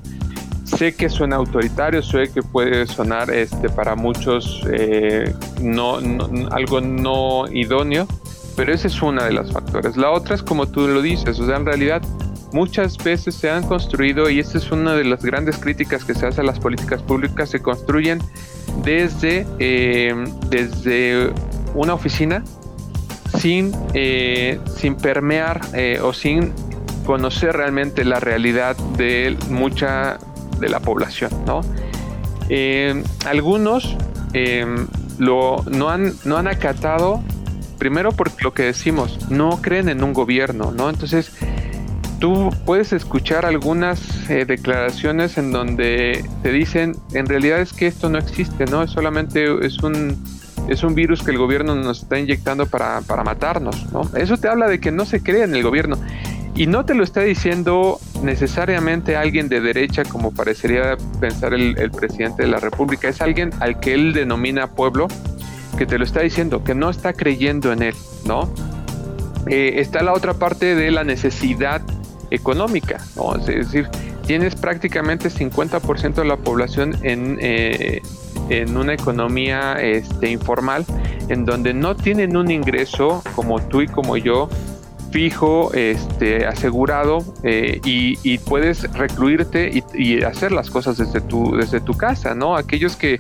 [0.66, 5.98] sé que suena autoritario, sé que puede sonar este, para muchos eh, no,
[6.52, 8.08] algo no idóneo,
[8.56, 9.96] pero ese es uno de los factores.
[9.96, 12.02] La otra es como tú lo dices, o sea, en realidad
[12.56, 16.26] muchas veces se han construido, y esta es una de las grandes críticas que se
[16.26, 18.20] hace a las políticas públicas, se construyen
[18.84, 20.16] desde, eh,
[20.50, 21.32] desde
[21.74, 22.44] una oficina
[23.38, 25.60] sin, eh, sin permear
[26.02, 26.54] o sin
[27.06, 30.18] conocer realmente la realidad de mucha
[30.60, 31.62] de la población, ¿no?
[32.50, 33.96] Eh, algunos
[34.34, 34.66] eh,
[35.18, 37.24] lo, no, han, no han acatado,
[37.78, 40.90] primero porque lo que decimos, no creen en un gobierno, ¿no?
[40.90, 41.32] Entonces,
[42.20, 48.10] tú puedes escuchar algunas eh, declaraciones en donde te dicen, en realidad es que esto
[48.10, 48.84] no existe, ¿no?
[48.84, 50.16] Es solamente es un,
[50.68, 54.10] es un virus que el gobierno nos está inyectando para, para matarnos, ¿no?
[54.16, 55.98] Eso te habla de que no se cree en el gobierno.
[56.56, 62.44] Y no te lo está diciendo necesariamente alguien de derecha, como parecería pensar el, presidente
[62.44, 63.10] de la República.
[63.10, 65.08] Es alguien al que él denomina pueblo,
[65.78, 68.50] que te lo está diciendo, que no está creyendo en él, ¿no?
[69.48, 71.82] Eh, está la otra parte de la necesidad
[72.32, 73.36] económica, ¿no?
[73.36, 73.90] Es decir,
[74.26, 78.02] tienes prácticamente 50% de la población en, eh,
[78.50, 80.86] en una economía este, informal,
[81.30, 84.50] en donde no tienen un ingreso como tú y como yo,
[85.16, 91.94] fijo, este, asegurado eh, y, puedes recluirte y, hacer las cosas desde tu, desde tu
[91.94, 92.58] casa, ¿no?
[92.58, 93.20] Aquellos que,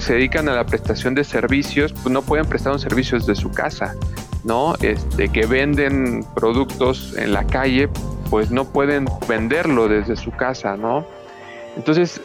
[0.00, 3.52] se dedican a la prestación de servicios, pues no pueden prestar un servicio desde su
[3.52, 3.94] casa,
[4.42, 4.74] ¿no?
[4.80, 7.88] Este, que venden productos en la calle,
[8.30, 11.06] pues no pueden venderlo desde su casa, ¿no?
[11.76, 12.20] Entonces,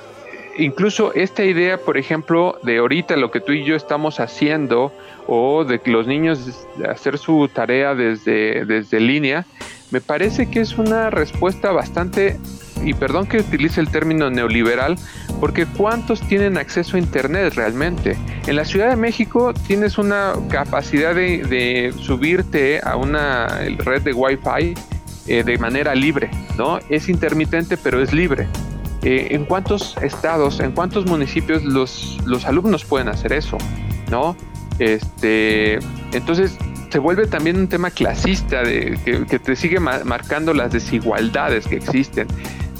[0.57, 4.91] incluso esta idea, por ejemplo, de ahorita lo que tú y yo estamos haciendo,
[5.27, 9.45] o de que los niños hacer su tarea desde, desde línea,
[9.91, 12.39] me parece que es una respuesta bastante,
[12.83, 14.97] y perdón que utilice el término neoliberal,
[15.39, 18.17] porque ¿cuántos tienen acceso a Internet realmente?
[18.47, 24.73] En la Ciudad de México tienes una capacidad de, subirte a una red de Wi-Fi
[25.27, 26.79] eh, de manera libre, ¿no?
[26.89, 28.47] Es intermitente, pero es libre.
[29.03, 33.57] Eh, ¿En cuántos estados, en cuántos municipios los, los alumnos pueden hacer eso?
[34.09, 34.35] ¿No?
[34.79, 35.79] Este,
[36.13, 36.57] entonces
[36.89, 42.27] se vuelve también un tema clasista de, que, te sigue marcando las desigualdades que existen.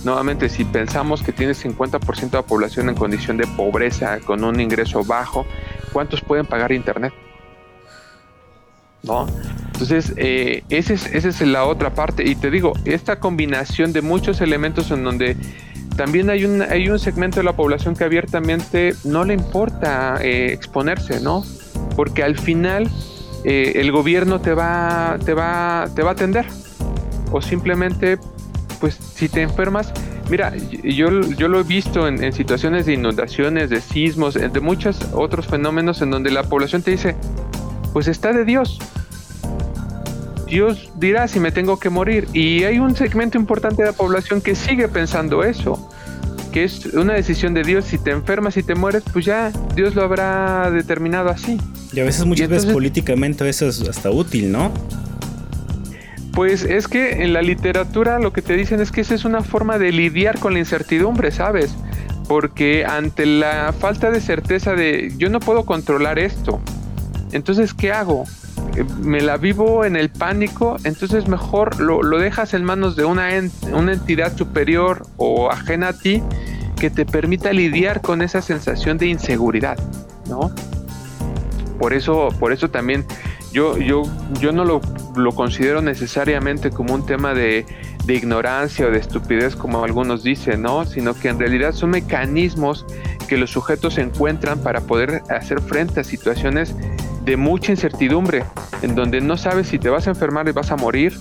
[0.04, 4.60] Nuevamente, si pensamos que tienes 50% de la población en condición de pobreza con un
[4.60, 5.46] ingreso bajo,
[5.92, 7.14] ¿cuántos pueden pagar internet?
[9.04, 9.28] ¿No?
[9.74, 12.28] Entonces, eh, esa es, es la otra parte.
[12.28, 15.36] Y te digo, esta combinación de muchos elementos en donde
[15.98, 20.54] también hay un, hay un segmento de la población que abiertamente no le importa eh,
[20.54, 21.44] exponerse, ¿no?
[21.96, 22.90] Porque al final
[23.44, 26.46] eh, el gobierno te va, te, va, te va a atender.
[27.32, 28.18] O simplemente,
[28.80, 29.92] pues si te enfermas,
[30.30, 35.00] mira, yo, yo lo he visto en, en situaciones de inundaciones, de sismos, de muchos
[35.14, 37.16] otros fenómenos en donde la población te dice,
[37.94, 38.80] pues está de Dios,
[40.54, 42.28] Dios dirá si me tengo que morir.
[42.32, 45.90] Y hay un segmento importante de la población que sigue pensando eso,
[46.52, 47.86] que es una decisión de Dios.
[47.86, 51.58] Si te enfermas y te mueres, pues ya Dios lo habrá determinado así.
[51.92, 54.72] Y a veces, muchas veces políticamente eso es hasta útil, ¿no?
[56.34, 59.42] Pues es que en la literatura lo que te dicen es que esa es una
[59.42, 61.74] forma de lidiar con la incertidumbre, ¿sabes?
[62.28, 66.62] Porque ante la falta de certeza de yo no puedo controlar esto,
[67.34, 68.26] entonces ¿qué hago?
[69.02, 73.30] me la vivo en el pánico, entonces mejor lo, dejas en manos de una,
[73.72, 76.24] una entidad superior o ajena a ti
[76.80, 79.78] que te permita lidiar con esa sensación de inseguridad,
[80.28, 80.52] ¿no?
[81.78, 83.06] Por eso, por eso también
[83.52, 84.04] yo, yo,
[84.40, 84.82] yo no lo,
[85.16, 87.66] lo considero necesariamente como un tema de,
[88.06, 90.86] de, ignorancia o de estupidez como algunos dicen, ¿no?
[90.86, 92.86] Sino que en realidad son mecanismos
[93.28, 96.76] que los sujetos encuentran para poder hacer frente a situaciones
[97.24, 98.44] de mucha incertidumbre,
[98.82, 101.18] en donde no sabes si te vas a enfermar y vas a morir,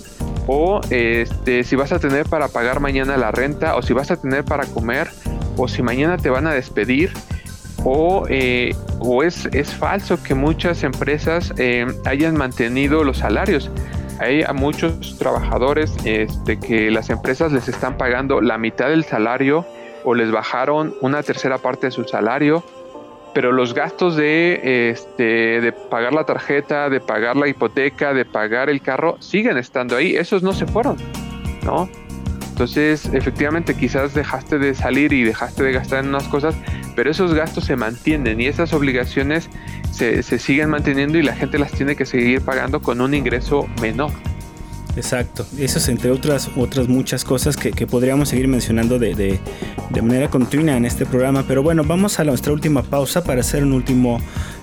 [0.47, 4.17] o este, si vas a tener para pagar mañana la renta, o si vas a
[4.17, 5.09] tener para comer,
[5.57, 7.13] o si mañana te van a despedir,
[7.85, 13.71] o, eh, o es, es, falso que muchas empresas eh, hayan mantenido los salarios.
[14.21, 19.67] Hay a muchos trabajadores este, que las empresas les están pagando la mitad del salario
[20.05, 22.63] o les bajaron una tercera parte de su salario
[23.35, 28.69] pero los gastos de, este, de pagar la tarjeta, de pagar la hipoteca, de pagar
[28.69, 30.97] el carro, siguen estando ahí, esos no se fueron,
[31.65, 31.89] ¿no?
[32.51, 36.55] Entonces, efectivamente, quizás dejaste de salir y dejaste de gastar en unas cosas,
[36.95, 39.49] pero esos gastos se mantienen y esas obligaciones
[39.91, 43.67] se, se siguen manteniendo y la gente las tiene que seguir pagando con un ingreso
[43.81, 44.13] menor.
[44.95, 50.29] Exacto, eso es entre otras, otras muchas cosas que, podríamos seguir mencionando de, de, manera
[50.29, 54.19] continua en este programa, pero bueno, vamos a nuestra última pausa para hacer un último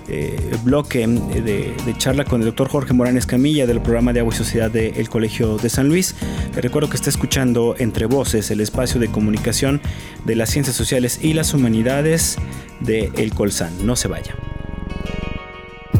[0.08, 4.36] eh, bloque de, charla con el doctor Jorge Morán Escamilla del programa de Agua y
[4.36, 6.14] Sociedad del Colegio de San Luis.
[6.54, 9.80] Le recuerdo que está escuchando Entre Voces, el espacio de comunicación
[10.24, 12.38] de las ciencias sociales y las humanidades
[12.80, 13.86] de El Colsan.
[13.86, 14.34] No se vaya.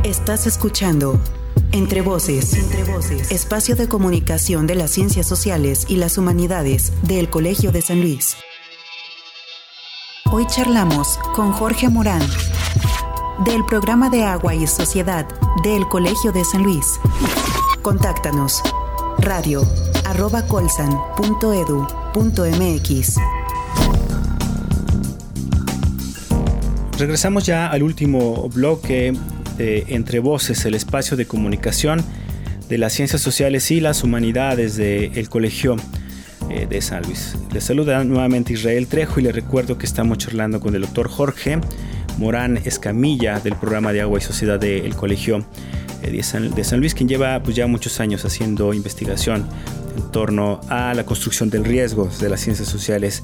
[0.02, 1.20] Estás escuchando
[1.72, 2.54] entre voces.
[2.54, 3.30] Entre voces.
[3.30, 8.36] Espacio de comunicación de las ciencias sociales y las humanidades del Colegio de San Luis.
[10.32, 12.22] Hoy charlamos con Jorge Morán
[13.44, 15.26] del programa de Agua y Sociedad
[15.64, 17.00] del Colegio de San Luis.
[17.82, 18.62] Contáctanos
[19.18, 19.62] radio
[20.04, 23.16] arroba colsan.edu.mx.
[26.98, 29.14] Regresamos ya al último bloque
[29.60, 32.02] entre Voces, el espacio de comunicación
[32.68, 35.76] de las ciencias sociales y las humanidades del Colegio
[36.48, 37.36] eh, de San Luis.
[37.52, 41.58] Les saluda nuevamente Israel Trejo y les recuerdo que estamos charlando con el doctor Jorge
[42.16, 45.44] Morán Escamilla del programa de Agua y Sociedad del Colegio
[46.02, 49.46] eh, de San, Luis, quien lleva pues, ya muchos años haciendo investigación
[49.96, 53.22] en torno a la construcción del riesgo de las ciencias sociales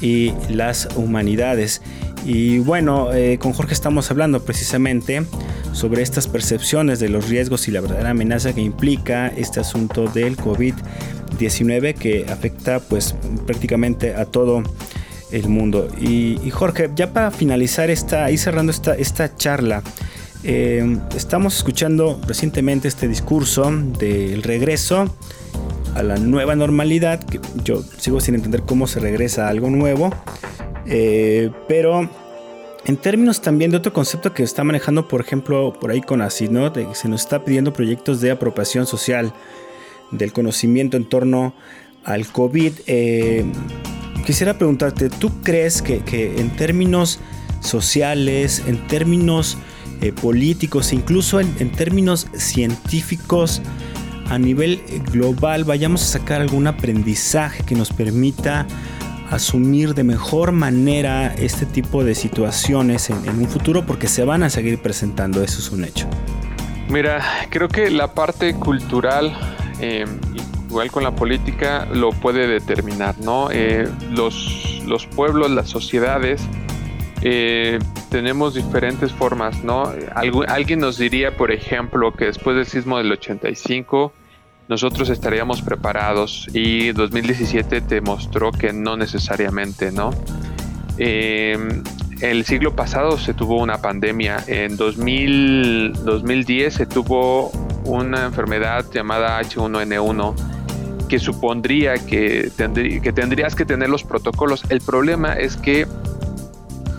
[0.00, 1.82] y las humanidades.
[2.24, 5.24] Y bueno, eh, con Jorge estamos hablando precisamente
[5.72, 10.36] sobre estas percepciones de los riesgos y la verdadera amenaza que implica este asunto del
[10.36, 13.14] COVID-19 que afecta pues
[13.46, 14.62] prácticamente a todo
[15.30, 15.88] el mundo.
[16.00, 19.82] Y, Jorge, ya para finalizar esta, y cerrando esta, esta charla,
[20.44, 25.14] eh, estamos escuchando recientemente este discurso del regreso
[25.94, 30.12] a la nueva normalidad, que yo sigo sin entender cómo se regresa a algo nuevo,
[30.86, 32.08] eh, pero
[32.84, 36.50] en términos también de otro concepto que está manejando, por ejemplo, por ahí con ACID,
[36.50, 36.72] ¿no?
[36.94, 39.32] se nos está pidiendo proyectos de apropiación social
[40.10, 41.54] del conocimiento en torno
[42.04, 42.72] al COVID.
[42.86, 43.44] Eh,
[44.24, 46.02] quisiera preguntarte, ¿tú crees que,
[46.38, 47.20] en términos
[47.60, 49.58] sociales, en términos
[50.00, 53.60] eh, políticos, incluso en, términos científicos,
[54.28, 58.66] a nivel global, vayamos a sacar algún aprendizaje que nos permita
[59.30, 64.50] asumir de mejor manera este tipo de situaciones en, un futuro porque se van a
[64.50, 66.08] seguir presentando, eso es un hecho.
[66.88, 69.36] Mira, creo que la parte cultural,
[69.80, 70.08] em,
[70.68, 73.50] igual con la política, lo puede determinar, ¿no?
[73.50, 76.40] Eh, los, los, pueblos, las sociedades,
[77.20, 77.78] eh,
[78.10, 79.92] tenemos diferentes formas, ¿no?
[80.14, 84.12] alguien nos diría, por ejemplo, que después del sismo del 85
[84.68, 90.10] nosotros estaríamos preparados y 2017 te mostró que no necesariamente, ¿no?
[90.98, 91.82] Em,
[92.20, 97.50] el siglo pasado se tuvo una pandemia, en 2000, 2010 se tuvo
[97.84, 100.34] una enfermedad llamada H1N1
[101.08, 102.50] que supondría que,
[103.02, 104.64] que tendrías que tener los protocolos.
[104.68, 105.86] El problema es que,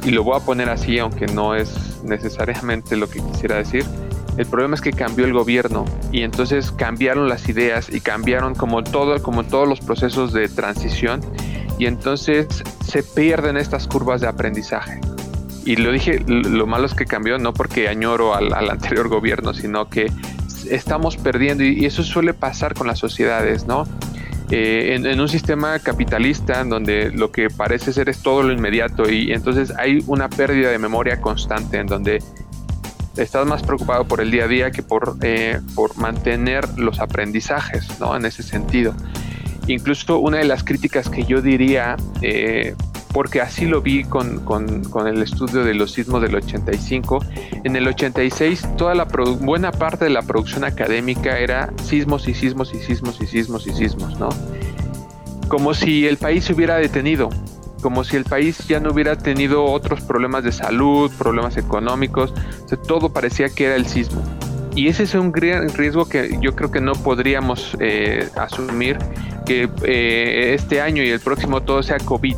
[0.03, 3.85] y lo voy a poner así, aunque no es necesariamente lo que quisiera decir,
[4.37, 8.83] el problema es que cambió el gobierno y entonces cambiaron las ideas y cambiaron como
[8.83, 11.21] todo, como todos los procesos de transición
[11.77, 12.47] y entonces
[12.85, 14.99] se pierden estas curvas de aprendizaje.
[15.65, 19.89] Y lo dije, lo malo es que cambió no porque añoro al, anterior gobierno, sino
[19.89, 20.11] que
[20.69, 23.83] estamos perdiendo y, eso suele pasar con las sociedades, ¿no?
[24.51, 29.07] Eh, en, en, un sistema capitalista donde lo que parece ser es todo lo inmediato
[29.07, 32.19] y entonces hay una pérdida de memoria constante en donde
[33.17, 37.99] estás más preocupado por el día a día que por, eh, por mantener los aprendizajes,
[37.99, 38.15] ¿no?
[38.15, 38.93] En ese sentido.
[39.67, 42.75] Incluso una de las críticas que yo diría, eh,
[43.13, 47.19] porque así lo vi con, con, con, el estudio de los sismos del 85,
[47.63, 52.73] en el 86 toda la buena parte de la producción académica era sismos y sismos
[52.73, 54.29] y sismos y sismos y sismos, ¿no?
[55.47, 57.29] Como si el país se hubiera detenido,
[57.79, 62.33] como si el país ya no hubiera tenido otros problemas de salud, problemas económicos,
[62.87, 64.21] todo parecía que era el sismo.
[64.75, 68.97] Y ese es un riesgo que yo creo que no podríamos eh, asumir
[69.45, 72.35] que eh, este año y el próximo todo sea COVID,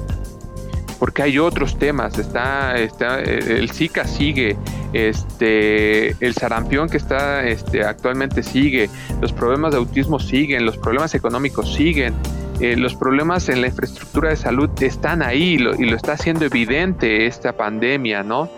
[0.98, 4.56] porque hay otros temas, está, está eh, el Zika sigue,
[4.94, 8.90] este, el sarampión que está este, actualmente sigue,
[9.20, 12.14] los problemas de autismo siguen, los problemas económicos siguen.
[12.62, 17.26] Eh, los problemas en la infraestructura de salud están ahí y lo, está haciendo evidente
[17.26, 18.52] esta pandemia, ¿no?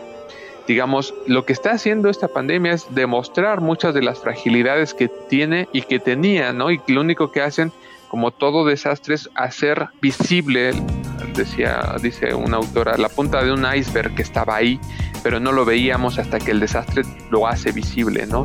[0.68, 5.70] Digamos, lo que está haciendo esta pandemia es demostrar muchas de las fragilidades que tiene
[5.72, 6.70] y que tenía, ¿no?
[6.70, 7.72] Y lo único que hacen,
[8.10, 10.74] como todo desastre, es hacer visible,
[11.34, 14.82] decía, dice una autora, la punta de un iceberg que estaba ahí,
[15.24, 18.44] pero no lo veíamos hasta que el desastre lo hace visible, ¿no?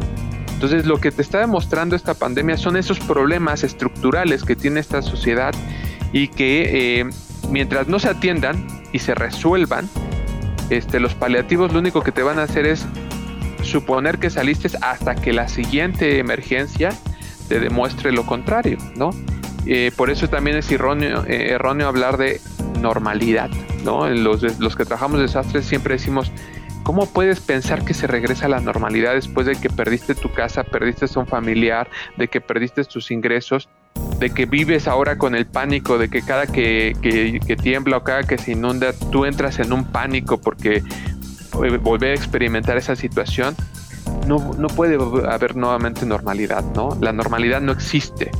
[0.58, 5.02] Entonces lo que te está demostrando esta pandemia son esos problemas estructurales que tiene esta
[5.02, 5.54] sociedad
[6.12, 7.10] y que eh,
[7.48, 9.88] mientras no se atiendan y se resuelvan,
[10.68, 12.84] este, los paliativos lo único que te van a hacer es
[13.62, 16.90] suponer que saliste hasta que la siguiente emergencia
[17.48, 19.10] te demuestre lo contrario, ¿no?
[19.64, 22.40] Eh, por eso también es erróneo, eh, erróneo hablar de
[22.80, 23.48] normalidad,
[23.84, 24.08] ¿no?
[24.08, 26.32] Los, los que trabajamos desastres siempre decimos
[26.88, 30.64] ¿Cómo puedes pensar que se regresa a la normalidad después de que perdiste tu casa,
[30.64, 31.86] perdiste a un familiar,
[32.16, 33.68] de que perdiste tus ingresos,
[34.18, 36.96] de que vives ahora con el pánico, de que cada que,
[37.62, 42.14] tiembla o cada que se inunda, tú entras en un pánico porque eh, volver a
[42.14, 43.54] experimentar esa situación?
[44.26, 44.96] No, no puede
[45.28, 46.96] haber nuevamente normalidad, ¿no?
[47.02, 48.30] La normalidad no existe.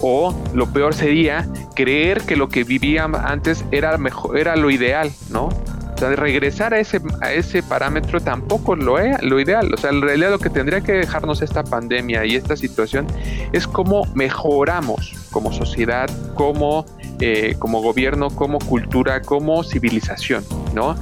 [0.00, 5.10] O lo peor sería creer que lo que vivíamos antes era mejor, era lo ideal,
[5.28, 5.48] ¿no?
[5.96, 9.72] O sea, regresar a ese, a ese parámetro tampoco lo es lo ideal.
[9.72, 13.06] O sea, en realidad lo que tendría que dejarnos esta pandemia y esta situación
[13.52, 16.84] es cómo mejoramos como sociedad, como,
[17.20, 20.44] eh, como gobierno, como cultura, como civilización,
[20.74, 20.96] ¿no?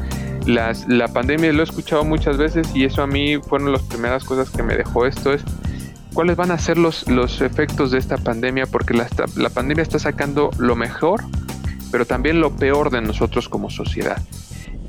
[0.46, 4.22] Las, la pandemia lo he escuchado muchas veces y eso a mí fueron las primeras
[4.22, 5.42] cosas que me dejó esto es
[6.12, 9.98] cuáles van a ser los, los efectos de esta pandemia porque la, la pandemia está
[9.98, 11.24] sacando lo mejor
[11.90, 14.22] pero también lo peor de nosotros como sociedad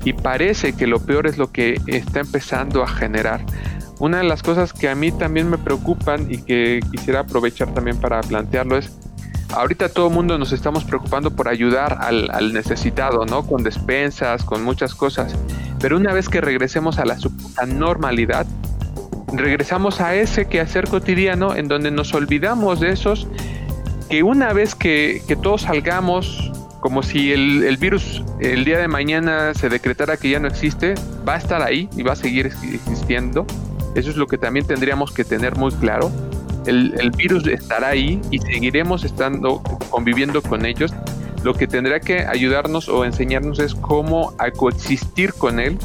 [0.06, 3.44] y parece que lo peor es lo que está empezando a generar.
[3.98, 7.96] Una de las cosas que a mí también me preocupan y que quisiera aprovechar también
[7.96, 8.96] para plantearlo es,
[9.52, 13.44] ahorita todo el mundo nos estamos preocupando por ayudar al, necesitado, ¿no?
[13.48, 15.34] Con despensas, con muchas cosas.
[15.80, 17.16] Pero una vez que regresemos a la
[17.66, 18.46] normalidad,
[19.32, 23.26] regresamos a ese quehacer cotidiano en donde nos olvidamos de esos
[24.08, 26.52] que una vez que todos salgamos
[26.86, 30.94] como si el, virus el día de mañana se decretara que ya no existe,
[31.28, 33.44] va a estar ahí y va a seguir existiendo.
[33.96, 36.12] Eso es lo que también tendríamos que tener muy claro.
[36.64, 40.94] El, virus estará ahí y seguiremos estando conviviendo con ellos.
[41.42, 45.78] Lo que tendrá que ayudarnos o enseñarnos es cómo coexistir con él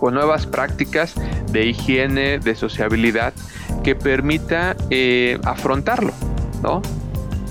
[0.00, 1.14] con nuevas prácticas
[1.52, 3.34] de higiene, de sociabilidad
[3.84, 6.14] que permita eh, afrontarlo,
[6.62, 6.80] ¿no?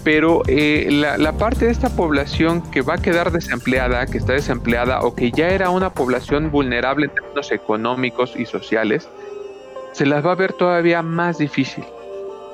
[0.03, 5.01] Pero eh, la, parte de esta población que va a quedar desempleada, que está desempleada
[5.01, 9.09] o que ya era una población vulnerable en términos económicos y sociales,
[9.91, 11.83] se las va a ver todavía más difícil.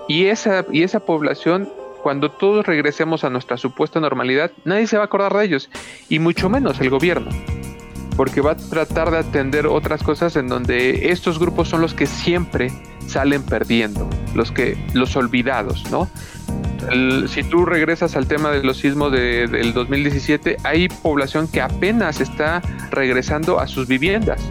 [0.07, 1.69] Y esa, y esa población,
[2.03, 5.69] cuando todos regresemos a nuestra supuesta normalidad, nadie se va a acordar de ellos,
[6.09, 7.29] y mucho menos el gobierno.
[8.15, 12.05] porque va a tratar de atender otras cosas en donde estos grupos son los que
[12.05, 12.71] siempre
[13.07, 16.09] salen perdiendo, los que los olvidados, ¿no?
[17.27, 22.61] Si tú regresas al tema de los sismos del 2017, hay población que apenas está
[22.91, 24.41] regresando a sus viviendas.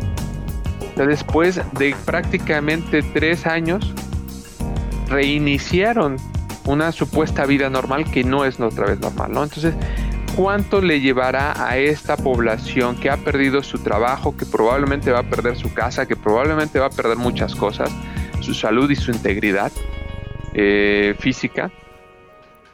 [0.97, 3.93] después de prácticamente tres años,
[5.09, 6.16] reiniciaron
[6.66, 9.43] una supuesta vida normal que no es otra vez normal, ¿no?
[9.43, 9.74] Entonces,
[10.37, 15.28] ¿cuánto le llevará a esta población que ha perdido su trabajo, que probablemente va a
[15.28, 17.91] perder su casa, que probablemente va a perder muchas cosas,
[18.41, 19.72] su salud y su integridad
[20.55, 21.70] eh, física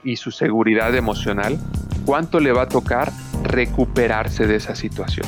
[0.05, 1.59] y su seguridad emocional?
[2.05, 3.12] ¿Cuánto le va a tocar
[3.44, 5.26] recuperarse de esa situación?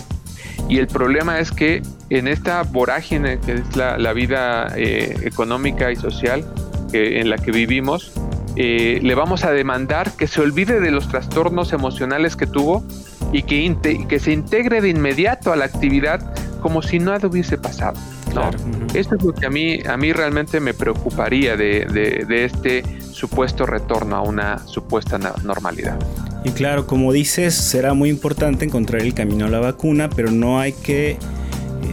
[0.69, 5.97] Y el problema es que en esta vorágine que es la, vida eh, económica y
[5.97, 6.45] social
[6.93, 8.13] en la que vivimos,
[8.57, 12.85] eh, le vamos a demandar que se olvide de los trastornos emocionales que tuvo
[13.33, 16.21] y que, que se integre de inmediato a la actividad
[16.63, 17.99] como si nada hubiese pasado.
[18.35, 18.51] ¿no?
[18.95, 21.85] Esto es lo que a mí, a mí realmente me preocuparía de,
[22.27, 22.83] de este
[23.13, 25.99] supuesto retorno a una supuesta normalidad.
[26.45, 30.59] Y claro, como dices, será muy importante encontrar el camino a la vacuna, pero no
[30.59, 31.19] hay que eh,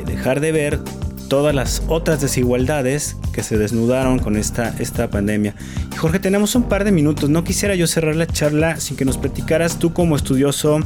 [0.06, 0.80] dejar de ver
[1.28, 5.54] todas las otras desigualdades que se desnudaron con esta, esta pandemia.
[5.94, 7.30] Y Jorge, tenemos un par de minutos.
[7.30, 10.80] No quisiera yo cerrar la charla sin que nos platicaras tú como estudioso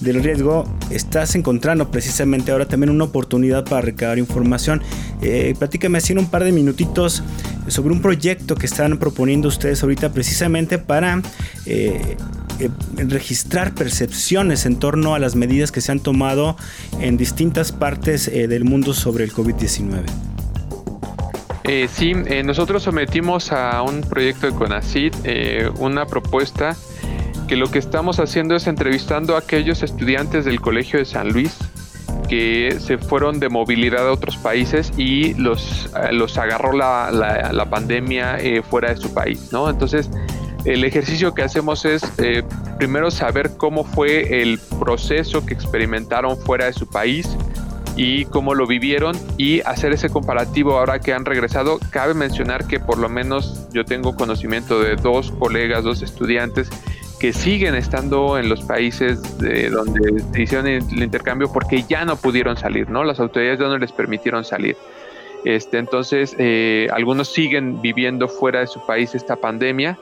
[0.00, 4.82] del riesgo, estás encontrando precisamente ahora también una oportunidad para recabar información.
[5.22, 7.22] Eh, platícame así en un par de minutitos
[7.66, 11.20] sobre un proyecto que están proponiendo ustedes ahorita precisamente para
[11.66, 12.16] eh,
[12.60, 16.56] eh, registrar percepciones en torno a las medidas que se han tomado
[17.00, 20.04] en distintas partes del mundo sobre el COVID-19.
[21.88, 25.12] sí, nosotros sometimos a un proyecto de CONACID
[25.78, 26.76] una propuesta
[27.48, 31.56] que lo que estamos haciendo es entrevistando a aquellos estudiantes del Colegio de San Luis
[32.28, 37.70] que se fueron de movilidad a otros países y los, eh, los agarró la, la,
[37.70, 39.70] pandemia eh, fuera de su país, ¿no?
[39.70, 40.10] Entonces,
[40.66, 42.42] el ejercicio que hacemos es eh,
[42.76, 47.34] primero saber cómo fue el proceso que experimentaron fuera de su país
[47.96, 51.78] y cómo lo vivieron y hacer ese comparativo ahora que han regresado.
[51.90, 56.68] Cabe mencionar que por lo menos yo tengo conocimiento de dos colegas, dos estudiantes
[57.18, 62.56] que siguen estando en los países de donde hicieron el intercambio porque ya no pudieron
[62.56, 63.04] salir, ¿no?
[63.04, 64.76] Las autoridades ya no les permitieron salir.
[65.44, 69.98] Este, entonces, eh, algunos siguen viviendo fuera de su país esta pandemia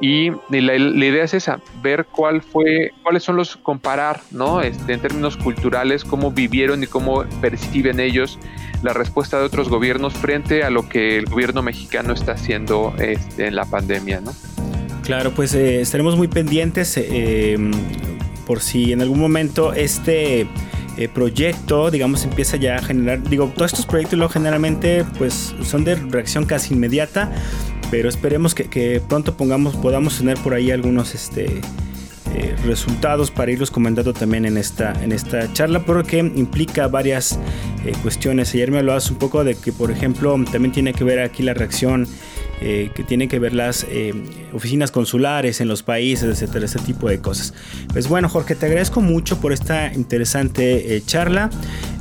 [0.00, 4.60] y la, idea es esa, ver cuál fue, cuáles son los, comparar, ¿no?
[4.60, 8.38] Este, en términos culturales, cómo vivieron y cómo perciben ellos
[8.82, 13.46] la respuesta de otros gobiernos frente a lo que el gobierno mexicano está haciendo este,
[13.46, 14.32] en la pandemia, ¿no?
[15.02, 17.56] Claro, pues eh, estaremos muy pendientes eh,
[18.46, 20.46] por si en algún momento este
[20.96, 25.84] eh, proyecto, digamos, empieza ya a generar, digo, todos estos proyectos luego generalmente pues son
[25.84, 27.32] de reacción casi inmediata,
[27.90, 31.60] pero esperemos que, pronto pongamos, podamos tener por ahí algunos este,
[32.64, 37.40] resultados para irlos comentando también en esta, en esta charla porque implica varias
[38.02, 38.54] cuestiones.
[38.54, 41.54] Ayer me hablabas un poco de que, por ejemplo, también tiene que ver aquí la
[41.54, 42.06] reacción
[42.64, 44.14] eh, que tienen que ver las eh,
[44.52, 47.54] oficinas consulares en los países, etcétera, ese tipo de cosas.
[47.92, 51.02] Pues bueno, Jorge, te agradezco mucho por esta interesante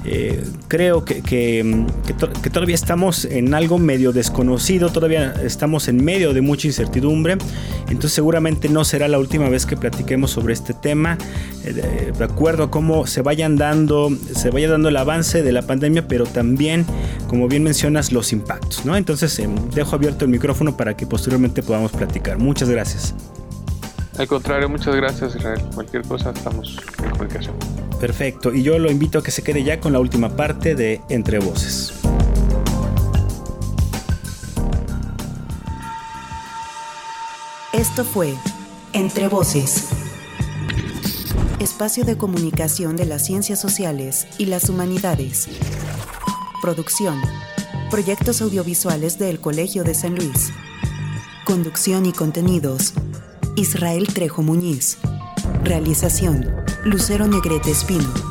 [0.05, 6.41] eh, creo que, que, todavía estamos en algo medio desconocido, todavía estamos en medio de
[6.41, 7.37] mucha incertidumbre,
[7.87, 11.17] entonces seguramente no será la última vez que platiquemos sobre este tema,
[11.63, 16.07] de acuerdo a cómo se vayan dando, se vaya dando el avance de la pandemia,
[16.07, 16.85] pero también,
[17.27, 18.95] como bien mencionas, los impactos, ¿no?
[18.95, 19.41] Entonces
[19.73, 22.37] dejo abierto el micrófono para que posteriormente podamos platicar.
[22.37, 23.13] Muchas gracias.
[24.17, 25.61] Al contrario, muchas gracias Israel.
[25.73, 27.55] Cualquier cosa estamos en comunicación.
[27.99, 31.01] Perfecto, y yo lo invito a que se quede ya con la última parte de
[31.09, 31.93] Entre Voces.
[37.73, 38.33] Esto fue
[38.93, 39.87] Entre Voces,
[41.59, 45.47] espacio de comunicación de las ciencias sociales y las humanidades.
[46.61, 47.19] Producción
[47.91, 50.53] Proyectos audiovisuales del Colegio de San Luis.
[51.43, 52.93] Conducción y contenidos.
[53.55, 54.97] Israel Trejo Muñiz.
[55.63, 56.45] Realización.
[56.85, 58.30] Lucero Negrete Espino.